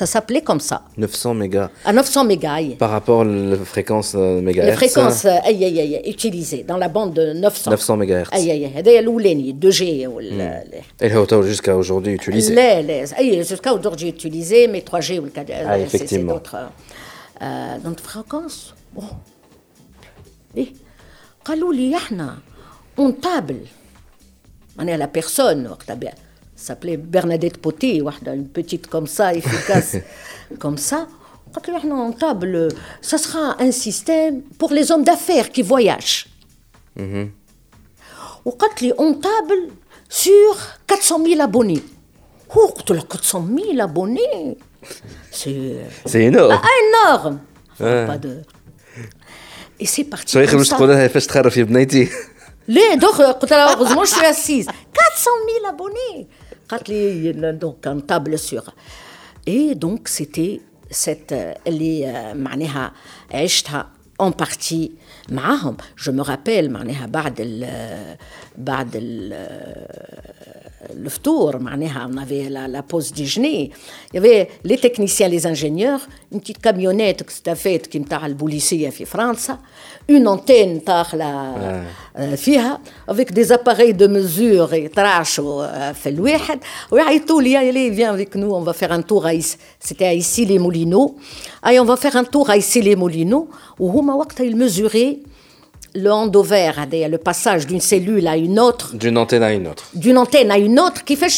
Ça 0.00 0.06
s'appelait 0.06 0.40
comme 0.40 0.60
ça, 0.70 0.78
900 0.96 1.34
mégas 1.34 1.68
à 1.84 1.92
900 1.92 2.24
mégas. 2.24 2.54
aïe. 2.54 2.76
par 2.76 2.88
rapport 2.90 3.20
à 3.20 3.24
la 3.24 3.56
fréquence 3.58 4.14
euh, 4.16 4.40
mégahertz 4.40 4.70
Les 4.70 4.76
fréquences 4.76 5.24
euh, 5.26 5.36
aïe, 5.44 5.62
aïe, 5.66 5.80
aïe, 5.80 6.02
utilisées 6.06 6.62
dans 6.62 6.78
la 6.78 6.88
bande 6.88 7.12
de 7.12 7.34
900. 7.34 7.70
900 7.70 7.96
mégahertz. 7.98 8.30
aïe, 8.32 8.50
aïe, 8.50 8.64
aïe. 8.64 8.72
هذايا 8.78 9.00
الاولاني 9.00 9.56
2G 9.62 10.06
ولا 10.06 10.64
et 11.02 11.08
le 11.10 11.16
hauteur 11.18 11.42
jusqu'à 11.42 11.76
aujourd'hui 11.76 12.14
utilisé 12.18 12.54
لا 12.54 12.82
لا 12.82 13.18
اي 13.18 13.44
jusqu'à 13.44 13.72
aujourd'hui 13.74 14.08
utilisé 14.08 14.66
mais 14.66 14.80
3G 14.80 15.18
ou 15.20 15.24
le 15.24 15.30
4G 15.30 15.50
Ah, 15.50 15.76
c'est- 15.76 15.88
c'est 15.88 15.96
effectivement. 15.96 16.32
d'autres 16.32 16.56
euh, 17.42 17.78
d'autres 17.84 18.04
fréquences 18.10 18.60
bon 18.96 19.04
ايه 20.56 20.66
قالوا 21.44 21.74
لي 21.74 21.96
احنا 21.96 22.38
on 23.00 23.10
table 23.22 23.66
معناها 24.76 24.96
la 25.06 25.20
personne 25.20 25.70
وقتها 25.70 25.94
بي- 25.94 26.08
s'appelait 26.56 26.96
Bernadette 26.96 27.58
Poté 27.66 28.02
واحدة 28.02 28.34
une 28.34 28.48
petite 28.58 28.86
comme 28.86 29.06
ça 29.06 29.34
efficace 29.34 29.96
comme 30.58 30.76
ça 30.90 30.96
قالت 31.54 31.68
لي 31.68 31.76
احنا 31.76 32.10
on 32.10 32.12
table 32.20 32.68
ça 33.10 33.18
sera 33.18 33.56
un 33.62 33.72
système 33.72 34.42
pour 34.58 34.70
les 34.72 34.90
hommes 34.92 35.04
d'affaires 35.04 35.50
qui 35.52 35.62
voyagent 35.62 36.28
وقالت 38.44 38.82
لي 38.82 38.92
اون 38.92 39.20
تابل 39.20 39.70
سور 40.10 40.56
400 40.88 41.16
000 41.36 41.46
abonnés 41.46 41.80
هو 42.52 42.66
قلت 42.66 42.90
لها 42.90 43.02
400 43.02 43.44
000 43.74 43.88
abonnés 43.88 44.56
سي 45.32 45.80
c'est 46.06 46.22
énorme 46.32 46.60
énorme 46.82 47.38
Ouais. 47.80 48.06
pas 48.06 48.18
de 48.26 48.32
et 49.80 49.86
c'est 49.86 50.04
parti 50.04 50.32
شو 50.32 50.38
comme 50.40 50.44
يخرج 50.44 50.66
ça. 50.66 50.70
تقول 50.70 50.88
لها 50.88 51.08
فاش 51.08 51.26
تخرف 51.26 51.56
يا 51.56 51.64
بنيتي 51.64 52.08
ليه 52.68 52.94
دوك 52.94 53.20
قلت 53.22 53.50
لها 53.50 53.74
heureusement 53.74 54.04
je 54.04 54.10
suis 54.14 54.26
assise 54.26 54.66
400 54.66 54.74
000 55.62 55.72
abonnés 55.72 56.18
قالت 56.18 56.24
لي 56.24 56.26
donc 57.64 57.86
un 57.86 58.00
table 58.00 58.38
sur 58.38 58.64
et 59.46 59.74
donc 59.74 60.08
c'était 60.08 60.60
cette 60.90 61.34
اللي 61.66 62.06
آه، 62.06 62.32
معناها 62.34 62.92
عشتها 63.34 63.90
en 64.22 64.30
partie 64.42 64.90
معاهم 65.28 65.76
je 65.96 66.10
me 66.10 66.22
rappelle 66.22 66.68
معناها 66.68 67.06
بعد 67.06 67.40
ال 67.40 68.16
بعد 68.58 68.90
ال 68.94 69.32
الفطور 70.90 71.58
معناها 71.58 72.10
on 72.12 72.16
avait 72.16 72.48
la, 72.50 72.68
la 72.68 72.82
pause 72.82 73.12
déjeuner 73.12 73.70
il 74.12 74.14
y 74.14 74.18
avait 74.18 74.48
les 74.64 74.78
techniciens 74.78 75.28
les 75.28 75.46
ingénieurs 75.46 76.00
une 76.32 76.40
petite 76.40 76.58
camionnette 76.60 77.22
كستافيت 77.22 77.86
كي 77.86 77.98
نتاع 77.98 78.26
البوليسيه 78.26 78.90
في 78.90 79.04
فرنسا 79.04 79.58
une 80.12 80.26
antenne 80.28 80.84
طاخله 80.86 81.24
آه، 82.16 82.34
فيها 82.34 82.80
avec 83.10 83.32
des 83.32 83.48
appareils 83.52 83.94
de 83.94 84.06
mesure 84.06 84.72
يترعشوا 84.72 85.64
آه، 85.64 85.92
في 85.92 86.08
الواحد 86.08 86.58
ويعيطوا 86.90 87.42
لي 87.42 87.52
يا 87.52 87.72
لي 87.72 87.96
viens 87.96 88.12
avec 88.18 88.34
nous 88.38 88.52
on 88.54 88.62
va 88.62 88.72
faire 88.72 88.92
un 88.92 89.02
tour 89.02 89.26
à 89.26 89.34
Is- 89.34 89.56
c'était 89.80 90.04
à 90.06 90.14
ici 90.14 90.44
les 90.46 90.58
Moulineaux 90.58 91.16
et 91.70 91.80
on 91.80 91.84
va 91.84 91.96
faire 91.96 92.16
un 92.16 92.24
tour 92.24 92.50
à 92.50 92.56
ici 92.56 92.82
les 92.82 92.96
Moulineaux 92.96 93.46
وهما 93.80 94.14
وقتها 94.14 94.44
ils 94.50 94.56
mesuraient 94.56 95.18
le 95.97 96.11
handover, 96.11 96.71
le 97.09 97.17
passage 97.17 97.65
d'une 97.65 97.81
cellule 97.81 98.27
à 98.27 98.37
une 98.37 98.59
autre. 98.59 98.95
D'une 98.95 99.17
antenne 99.17 99.43
à 99.43 99.53
une 99.53 99.67
autre. 99.67 99.89
D'une 99.93 100.17
antenne 100.17 100.51
à 100.51 100.57
une 100.57 100.79
autre, 100.79 101.03
qui 101.03 101.15
fait 101.15 101.29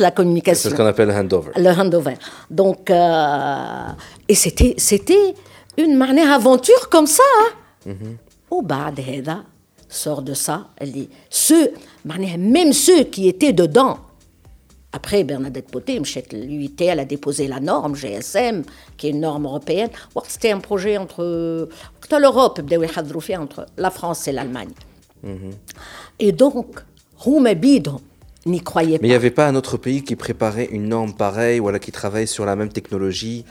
la 0.00 0.10
communication. 0.10 0.70
C'est 0.70 0.70
ce 0.70 0.74
qu'on 0.74 0.86
appelle 0.86 1.08
le 1.08 1.14
handover. 1.14 1.52
Le 1.56 1.70
handover. 1.70 2.14
Donc, 2.50 2.90
euh, 2.90 3.86
et 4.28 4.34
c'était, 4.34 4.74
c'était 4.76 5.34
une 5.78 5.96
manière 5.96 6.32
aventure 6.32 6.88
comme 6.88 7.06
ça. 7.06 7.22
Au 8.50 8.62
bas 8.62 8.90
de 8.90 9.02
sort 9.88 10.22
de 10.22 10.34
ça, 10.34 10.68
elle 10.76 10.90
dit, 10.92 11.08
ceux, 11.30 11.70
même 12.04 12.72
ceux 12.72 13.04
qui 13.04 13.28
étaient 13.28 13.52
dedans, 13.52 13.98
après, 14.96 15.24
Bernadette 15.24 15.68
Poté, 15.72 15.98
l'UIT, 15.98 16.76
elle 16.78 17.00
a 17.00 17.04
déposé 17.04 17.48
la 17.48 17.58
norme 17.58 17.96
GSM, 17.96 18.62
qui 18.96 19.08
est 19.08 19.10
une 19.10 19.22
norme 19.22 19.44
européenne. 19.44 19.90
C'était 20.28 20.52
un 20.52 20.60
projet 20.60 20.96
entre 20.98 21.68
l'Europe, 22.12 22.60
entre 23.40 23.66
la 23.76 23.90
France 23.90 24.28
et 24.28 24.32
l'Allemagne. 24.32 24.70
Mm-hmm. 25.26 25.52
Et 26.20 26.30
donc, 26.30 26.76
Roumébidon 27.16 28.00
n'y 28.46 28.60
croyait 28.60 28.98
pas. 28.98 29.02
Mais 29.02 29.08
il 29.08 29.10
n'y 29.10 29.16
avait 29.16 29.32
pas 29.32 29.48
un 29.48 29.56
autre 29.56 29.78
pays 29.78 30.04
qui 30.04 30.14
préparait 30.14 30.68
une 30.70 30.88
norme 30.88 31.14
pareille, 31.14 31.58
voilà, 31.58 31.80
qui 31.80 31.90
travaille 31.90 32.28
sur 32.28 32.46
la 32.46 32.54
même 32.54 32.68
technologie? 32.68 33.44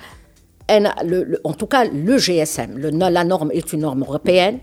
En 0.70 1.54
tout 1.54 1.68
cas, 1.68 1.84
le 1.84 2.18
GSM, 2.18 2.78
la 2.78 3.24
norme 3.26 3.52
est 3.52 3.74
une 3.74 3.82
norme 3.82 4.04
européenne 4.04 4.60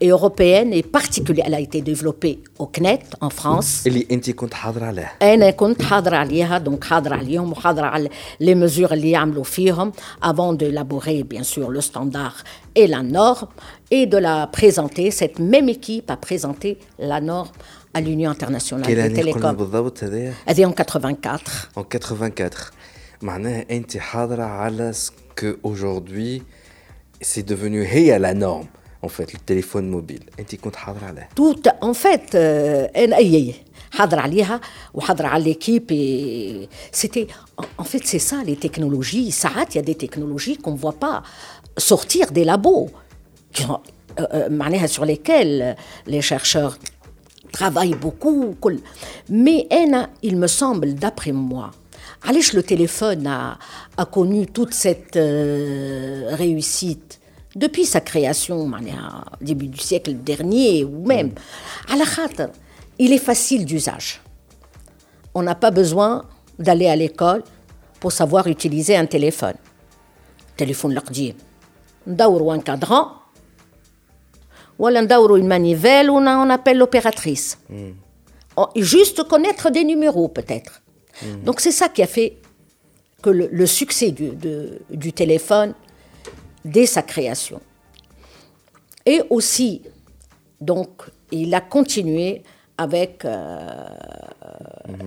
Et 0.00 0.08
européenne 0.08 0.72
et 0.72 0.82
particulière, 0.82 1.44
elle 1.48 1.54
a 1.54 1.60
été 1.60 1.80
développée 1.80 2.40
au 2.58 2.66
CNET 2.66 3.00
en 3.20 3.30
France. 3.30 3.86
اللي 3.86 4.06
انت 4.10 4.30
كنت 4.30 4.54
حاضره 4.54 4.84
عليه 4.84 5.12
انا 5.22 5.50
كنت 5.50 5.82
حاضره 5.82 6.16
عليها 6.16 6.58
دونك 6.58 6.84
حاضره 6.84 7.14
عليهم 7.14 7.52
وحاضره 7.52 7.86
على 7.86 8.08
لي 8.40 8.54
مزور 8.54 8.92
اللي 8.92 9.10
يعملوا 9.10 9.44
فيهم 9.44 9.92
avant 10.24 10.52
d'élaborer 10.52 11.24
bien 11.34 11.42
sûr 11.42 11.70
le 11.70 11.80
standard 11.80 12.36
et 12.78 12.86
la 12.86 13.02
norme 13.02 13.48
et 13.90 14.06
de 14.06 14.18
la 14.18 14.46
présenter 14.46 15.10
cette 15.10 15.38
même 15.38 15.68
équipe 15.68 16.10
a 16.10 16.16
présenté 16.16 16.78
la 16.98 17.20
norme 17.20 17.52
à 17.94 18.00
l'Union 18.00 18.30
internationale 18.30 18.86
quelle 18.86 19.12
des 19.12 19.20
année 19.20 19.32
قلنا 19.32 19.52
télécoms 19.52 19.56
بالضبط 19.56 20.04
هذايا 20.04 20.34
elle 20.46 20.60
est 20.60 20.64
en 20.64 20.72
84 20.72 21.70
en 21.76 21.82
84 21.82 22.72
معناها 23.22 23.64
انت 23.70 23.96
حاضره 23.96 24.42
على 24.42 24.92
ce 24.92 25.10
que 25.40 25.58
aujourd'hui 25.62 26.42
c'est 27.22 27.46
devenu 27.52 27.84
هي 27.84 28.18
la 28.18 28.34
norme 28.34 28.66
en 29.04 29.08
fait 29.08 29.32
le 29.32 29.38
téléphone 29.38 29.90
mobile 29.96 30.22
انت 30.40 30.54
كنت 30.54 30.76
حاضره 30.76 31.04
عليه 31.04 31.28
tout 31.40 31.68
en 31.84 31.92
fait 31.94 32.26
euh, 32.34 32.96
انا 32.96 33.16
اي 33.16 33.36
اي 33.36 33.54
حاضر 33.90 34.18
عليها 34.18 34.60
وحاضر 34.94 35.26
على 35.26 35.54
l'équipe 35.54 35.90
et 35.92 36.68
c'était 36.96 37.26
en- 37.62 37.82
en 37.82 37.84
fait 37.84 38.02
c'est 38.06 38.30
ça 38.30 38.36
les 38.44 38.56
technologies 38.56 39.30
ساعات 39.30 39.74
il 39.74 39.76
y 39.76 39.78
a 39.78 39.82
des 39.94 39.94
technologies 40.06 40.56
qu'on 40.56 40.74
voit 40.74 40.98
pas 41.06 41.22
sortir 41.78 42.30
des 42.32 42.44
labos 42.44 42.88
qui 43.54 43.62
sont, 43.62 43.80
euh, 44.20 44.26
euh, 44.34 44.48
معناها 44.50 44.86
sur 44.86 45.04
lesquelles 45.04 45.76
les 46.06 46.20
chercheurs 46.22 46.78
travaillent 47.52 47.94
beaucoup 48.04 48.54
كل. 48.60 48.78
mais 49.30 49.72
أنا 49.72 50.10
il 50.26 50.36
me 50.36 50.46
semble 50.46 50.94
d'après 50.94 51.32
moi 51.32 51.70
علاش 52.24 52.56
le 52.56 52.62
téléphone 52.62 53.26
a, 53.26 53.58
a 54.02 54.04
connu 54.04 54.46
toute 54.46 54.74
cette 54.74 55.16
euh, 55.16 56.34
réussite 56.34 57.18
depuis 57.55 57.85
sa 57.85 58.01
création, 58.01 58.69
début 59.39 59.67
du 59.67 59.79
siècle 59.79 60.13
dernier 60.13 60.83
ou 60.83 61.05
même, 61.05 61.27
mm. 61.27 61.93
à 61.93 61.95
la 61.95 62.05
khater, 62.05 62.47
il 62.99 63.13
est 63.13 63.17
facile 63.17 63.65
d'usage. 63.65 64.21
On 65.33 65.41
n'a 65.41 65.55
pas 65.55 65.71
besoin 65.71 66.25
d'aller 66.59 66.87
à 66.87 66.95
l'école 66.95 67.43
pour 67.99 68.11
savoir 68.11 68.47
utiliser 68.47 68.95
un 68.95 69.05
téléphone. 69.05 69.55
Téléphone 70.57 70.93
l'ordi. 70.93 71.33
Ndaourou 72.07 72.51
un 72.51 72.59
cadran, 72.59 73.13
ou 74.77 74.87
une 74.87 75.47
manivelle, 75.47 76.09
ou 76.09 76.15
on 76.15 76.49
appelle 76.49 76.77
l'opératrice. 76.77 77.57
Mm. 77.69 77.91
Juste 78.75 79.23
connaître 79.27 79.69
des 79.69 79.83
numéros 79.83 80.27
peut-être. 80.27 80.81
Mm. 81.21 81.43
Donc 81.45 81.61
c'est 81.61 81.71
ça 81.71 81.87
qui 81.87 82.03
a 82.03 82.07
fait 82.07 82.37
que 83.21 83.29
le, 83.29 83.65
succès 83.65 84.11
du 84.11 85.13
téléphone 85.13 85.73
dès 86.64 86.86
sa 86.86 87.02
création 87.02 87.60
et 89.06 89.22
aussi 89.30 89.82
donc 90.60 90.90
il 91.32 91.54
a 91.54 91.60
continué 91.60 92.42
avec 92.76 93.24
euh, 93.24 94.30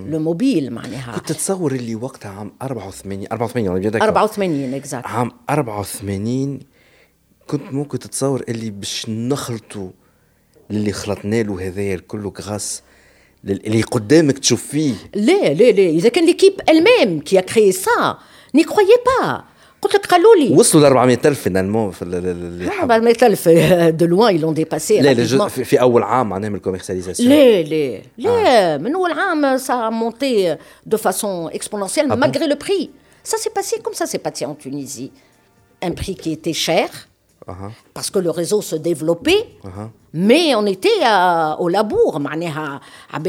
لو 0.06 0.18
موبيل 0.18 0.70
معناها 0.72 1.16
كنت 1.16 1.28
تتصور 1.32 1.72
اللي 1.72 1.94
وقتها 1.94 2.30
عام 2.30 2.52
84 2.62 3.26
84 3.32 3.68
ولا 3.68 3.80
بيدك 3.80 4.02
84 4.02 4.74
اكزاكت 4.74 5.06
عام 5.06 5.32
84 5.50 6.60
كنت 7.46 7.72
ممكن 7.72 7.98
تتصور 7.98 8.44
اللي 8.48 8.70
باش 8.70 9.08
نخلطوا 9.08 9.90
اللي 10.70 10.92
خلطنا 10.92 11.42
له 11.42 11.66
هذايا 11.66 11.94
الكل 11.94 12.32
غاس 12.40 12.82
اللي 13.44 13.82
قدامك 13.82 14.38
تشوف 14.38 14.66
فيه 14.66 14.94
لا 15.14 15.54
لا 15.54 15.70
لا 15.72 15.88
اذا 15.88 16.08
كان 16.08 16.26
ليكيب 16.26 16.60
الميم 16.68 17.20
كي 17.20 17.38
a 17.38 17.42
créé 17.42 17.72
ça 17.72 18.18
n'y 18.54 18.64
croyez 18.64 19.00
pas 19.04 19.44
قلت 19.82 19.94
لك 19.94 20.06
قالوا 20.06 20.36
لي 20.36 20.54
وصلوا 20.54 20.82
ل 20.82 20.86
400000 20.86 21.40
فينالمون 21.40 21.90
في 21.90 22.02
ال- 22.02 22.14
ال- 22.14 22.26
اللي 22.26 22.70
حب- 22.70 22.88
بعد 22.88 23.02
ما 23.02 23.10
يتلف 23.10 23.48
de 23.98 24.06
loin 24.06 24.30
ils 24.32 24.40
l'ont 24.40 24.54
dépassé 24.64 24.90
لا 24.90 25.14
rapidement. 25.14 25.32
لا 25.42 25.48
في, 25.48 25.64
في 25.64 25.80
اول 25.80 26.02
عام 26.02 26.28
معناها 26.28 26.50
من 26.50 26.56
الكوميرسياليزاسيون 26.56 27.28
لا 27.30 27.62
لا 27.62 28.00
لا 28.18 28.78
من 28.78 28.94
اول 28.94 29.12
عام 29.12 29.58
ça 29.58 29.72
a 29.72 29.90
monté 29.90 30.54
de 30.86 30.96
façon 30.96 31.48
exponentielle 31.52 32.06
Ah 32.10 32.14
bon 32.14 32.20
malgré 32.20 32.46
le 32.46 32.56
prix 32.56 32.90
ça 33.30 33.36
s'est 33.42 33.54
passé 33.58 33.74
comme 33.84 33.94
ça 33.94 34.06
s'est 34.06 34.22
passé 34.28 34.44
en 34.46 34.54
Tunisie 34.54 35.10
un 35.82 35.90
prix 36.00 36.16
Uh-huh. 37.49 37.71
parce 37.95 38.11
que 38.11 38.19
le 38.19 38.29
réseau 38.29 38.61
se 38.61 38.75
développait, 38.75 39.47
uh-huh. 39.63 39.89
mais 40.13 40.53
on 40.53 40.67
était 40.67 41.01
au 41.57 41.67
labour, 41.67 42.17
à 43.11 43.19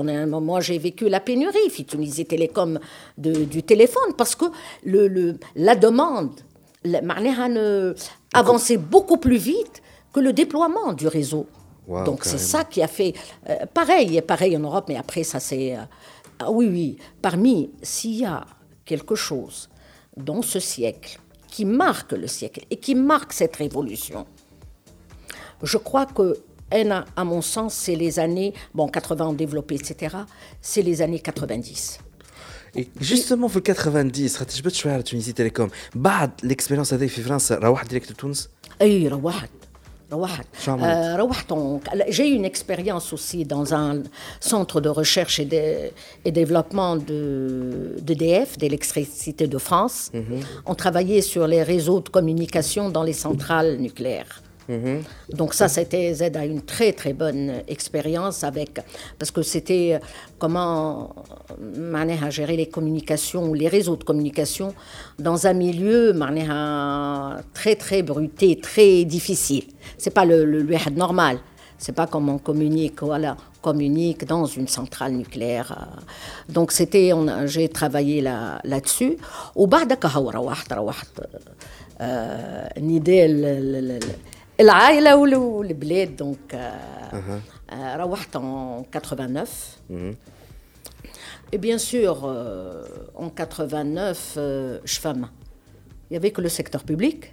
on 0.00 0.40
Moi, 0.40 0.60
j'ai 0.62 0.78
vécu 0.78 1.10
la 1.10 1.20
pénurie, 1.20 1.68
Tunisie 1.84 2.24
Télécom 2.24 2.78
de, 3.18 3.44
du 3.44 3.62
téléphone, 3.62 4.14
parce 4.16 4.34
que 4.34 4.46
la 5.56 5.76
demande 5.76 6.40
avançait 8.32 8.78
beaucoup 8.78 9.18
plus 9.18 9.36
vite 9.36 9.82
que 10.14 10.20
le 10.20 10.32
déploiement 10.32 10.94
du 10.94 11.06
réseau. 11.06 11.46
Donc, 12.06 12.24
c'est 12.24 12.38
ça 12.38 12.64
qui 12.64 12.82
a 12.82 12.88
fait. 12.88 13.12
Euh, 13.48 13.66
pareil, 13.74 14.22
pareil 14.22 14.56
en 14.56 14.60
Europe, 14.60 14.86
mais 14.88 14.96
après, 14.96 15.24
ça 15.24 15.40
c'est. 15.40 15.76
Euh, 15.76 15.80
ah 16.38 16.50
oui, 16.50 16.68
oui, 16.70 16.96
parmi, 17.20 17.70
s'il 17.82 18.20
y 18.20 18.24
a 18.24 18.46
quelque 18.86 19.14
chose 19.14 19.68
dans 20.16 20.40
ce 20.40 20.60
siècle 20.60 21.20
qui 21.49 21.65
marque 21.65 22.11
le 22.11 22.27
siècle 22.27 22.61
et 22.71 22.77
qui 22.77 22.95
marque 22.95 23.33
cette 23.33 23.55
révolution 23.55 24.25
je 25.63 25.77
crois 25.77 26.05
que 26.05 26.37
elle 26.69 26.91
a, 26.91 27.05
à 27.15 27.23
mon 27.23 27.41
sens, 27.41 27.73
c'est 27.75 27.95
les 27.95 28.19
années, 28.19 28.53
bon, 28.73 28.87
80 28.87 29.27
ont 29.27 29.33
développé, 29.33 29.75
etc. 29.75 30.17
C'est 30.61 30.81
les 30.81 31.01
années 31.01 31.19
90. 31.19 31.99
جوستومون 33.01 33.49
في 33.49 33.57
ال 33.57 33.63
90 33.63 34.29
خاطر 34.29 34.53
جبت 34.53 34.73
شويه 34.73 34.93
على 34.93 35.03
تونسي 35.03 35.33
تيليكوم 35.33 35.69
بعد 35.95 36.31
الاكسبيرينس 36.43 36.93
هذه 36.93 37.07
في 37.07 37.23
فرنسا 37.23 37.55
روحت 37.55 37.87
ديريكت 37.89 38.11
لتونس 38.11 38.49
اي 38.81 39.07
روحت 39.07 39.49
euh, 40.68 41.16
j'ai 42.08 42.28
eu 42.28 42.34
une 42.34 42.44
expérience 42.44 43.12
aussi 43.12 43.44
dans 43.44 43.74
un 43.74 44.02
centre 44.40 44.80
de 44.80 44.88
recherche 44.88 45.38
et, 45.38 45.44
de, 45.44 46.30
développement 46.30 46.96
d'EDF, 46.96 48.58
d'électricité 48.58 49.46
de 49.46 49.58
France. 49.58 50.10
Mm. 50.12 50.40
On 50.66 50.74
travaillait 50.74 51.22
sur 51.22 51.46
les 51.46 51.62
réseaux 51.62 52.00
de 52.00 52.08
communication 52.08 52.90
dans 52.90 53.02
les 53.02 53.12
centrales 53.12 53.76
nucléaires. 53.78 54.42
Mhm. 54.68 55.02
Donc 55.32 55.54
ça, 55.54 55.68
c'était 55.68 56.14
à 56.36 56.44
une 56.44 56.62
très 56.62 56.92
très 56.92 57.12
bonne 57.12 57.62
expérience 57.66 58.44
avec 58.44 58.80
parce 59.18 59.30
que 59.30 59.42
c'était 59.42 59.94
euh, 59.94 60.06
comment 60.38 61.14
manière 61.76 62.24
à 62.24 62.30
gérer 62.30 62.56
les 62.56 62.66
communications 62.68 63.48
ou 63.48 63.54
les 63.54 63.68
réseaux 63.68 63.96
de 63.96 64.04
communication 64.04 64.74
dans 65.18 65.46
un 65.46 65.52
milieu 65.54 66.12
manière 66.12 67.40
très 67.54 67.74
très 67.76 68.02
bruté, 68.02 68.60
très 68.60 69.04
difficile. 69.04 69.64
C'est 69.98 70.10
pas 70.14 70.24
le, 70.24 70.44
le, 70.44 70.62
le 70.62 70.90
normal. 70.94 71.38
C'est 71.80 71.92
pas 71.92 72.06
comme 72.06 72.28
on 72.28 72.36
communique, 72.36 73.02
voilà, 73.02 73.38
on 73.56 73.62
communique 73.62 74.26
dans 74.26 74.44
une 74.44 74.68
centrale 74.68 75.12
nucléaire. 75.12 75.72
Euh. 75.72 76.52
Donc 76.52 76.72
c'était, 76.72 77.10
j'ai 77.46 77.70
travaillé 77.70 78.20
là, 78.20 78.60
là-dessus. 78.64 79.16
Au 79.54 79.66
bas 79.66 79.86
de 79.86 79.94
euh, 82.02 82.68
روحت 84.61 84.65
آه، 84.65 84.99
نداء 84.99 84.99
ال- 84.99 84.99
ال- 84.99 84.99
ال- 84.99 84.99
العائلة 84.99 85.15
وال- 85.15 85.35
والبلاد 85.35 86.15
دونك 86.15 86.37
آه، 86.53 87.41
آه، 87.69 87.95
روحت 87.97 88.37
en 88.37 88.83
89 88.91 89.49
et 91.53 91.57
bien 91.57 91.77
sûr 91.77 92.25
euh, 92.25 92.83
en 93.15 93.29
89 93.29 94.35
euh, 94.37 94.79
je 94.85 94.99
femme 94.99 95.27
il 96.09 96.13
y 96.13 96.17
avait 96.17 96.31
que 96.31 96.41
le 96.41 96.49
secteur 96.49 96.83
public 96.91 97.25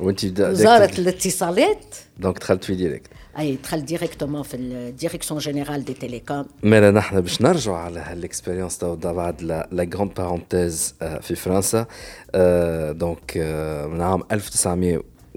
وانت 0.00 0.26
بدا- 0.26 0.50
وزارة 0.50 0.86
بدأت- 0.86 0.98
الاتصالات 0.98 1.94
دونك 2.18 2.38
دخلت 2.38 2.64
في 2.64 2.74
ديريكت 2.74 3.06
اي 3.38 3.56
دخل 3.56 3.84
ديريكتومون 3.84 4.42
في 4.42 4.56
الديريكسيون 4.56 5.40
جينيرال 5.40 5.84
دي 5.84 5.94
تيليكوم 5.94 6.46
مالا 6.62 6.90
نحن 6.90 7.20
باش 7.20 7.42
نرجعوا 7.42 7.76
على 7.76 8.00
هالاكسبيريونس 8.00 8.78
تو 8.78 8.94
دا 8.94 9.12
بعد 9.12 9.42
لا 9.42 9.68
لا 9.72 9.90
غروند 9.94 10.14
بارونتيز 10.14 10.94
في 11.20 11.34
فرنسا 11.34 11.86
آه، 12.34 12.92
دونك 12.92 13.34
آه، 13.36 13.86
من 13.86 14.00
عام 14.00 14.22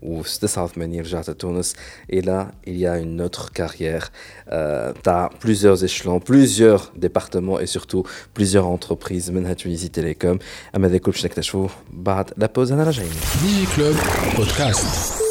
1989 0.03 1.05
رجعت 1.05 1.29
لتونس 1.29 1.73
et 2.13 2.21
là 2.21 2.51
il 2.67 2.77
y 2.77 2.87
a 2.87 2.97
une 2.97 3.21
autre 3.21 3.51
carrière 3.51 4.11
euh, 4.51 4.93
t'as 5.03 5.29
plusieurs 5.29 5.83
échelons 5.83 6.19
plusieurs 6.19 6.91
départements 6.95 7.59
et 7.59 7.67
surtout 7.67 8.03
plusieurs 8.33 8.67
entreprises 8.67 9.31
منها 9.31 9.53
تونسي 9.53 9.87
تيليكوم 9.87 10.39
اما 10.75 10.87
هذا 10.87 10.97
كل 10.97 11.11
باش 11.11 11.25
نكتشفوه 11.25 11.69
بعد 11.93 12.31
لا 12.37 12.47
بوز 12.55 12.71
انا 12.71 12.83
راجعين 12.83 13.11
ديجي 13.43 13.67
كلوب 13.75 13.95
بودكاست 14.37 15.21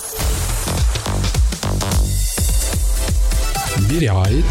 برعاية 3.91 4.43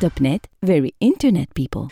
Topnet, 0.00 0.42
very 0.62 0.92
internet 1.10 1.48
people. 1.52 1.86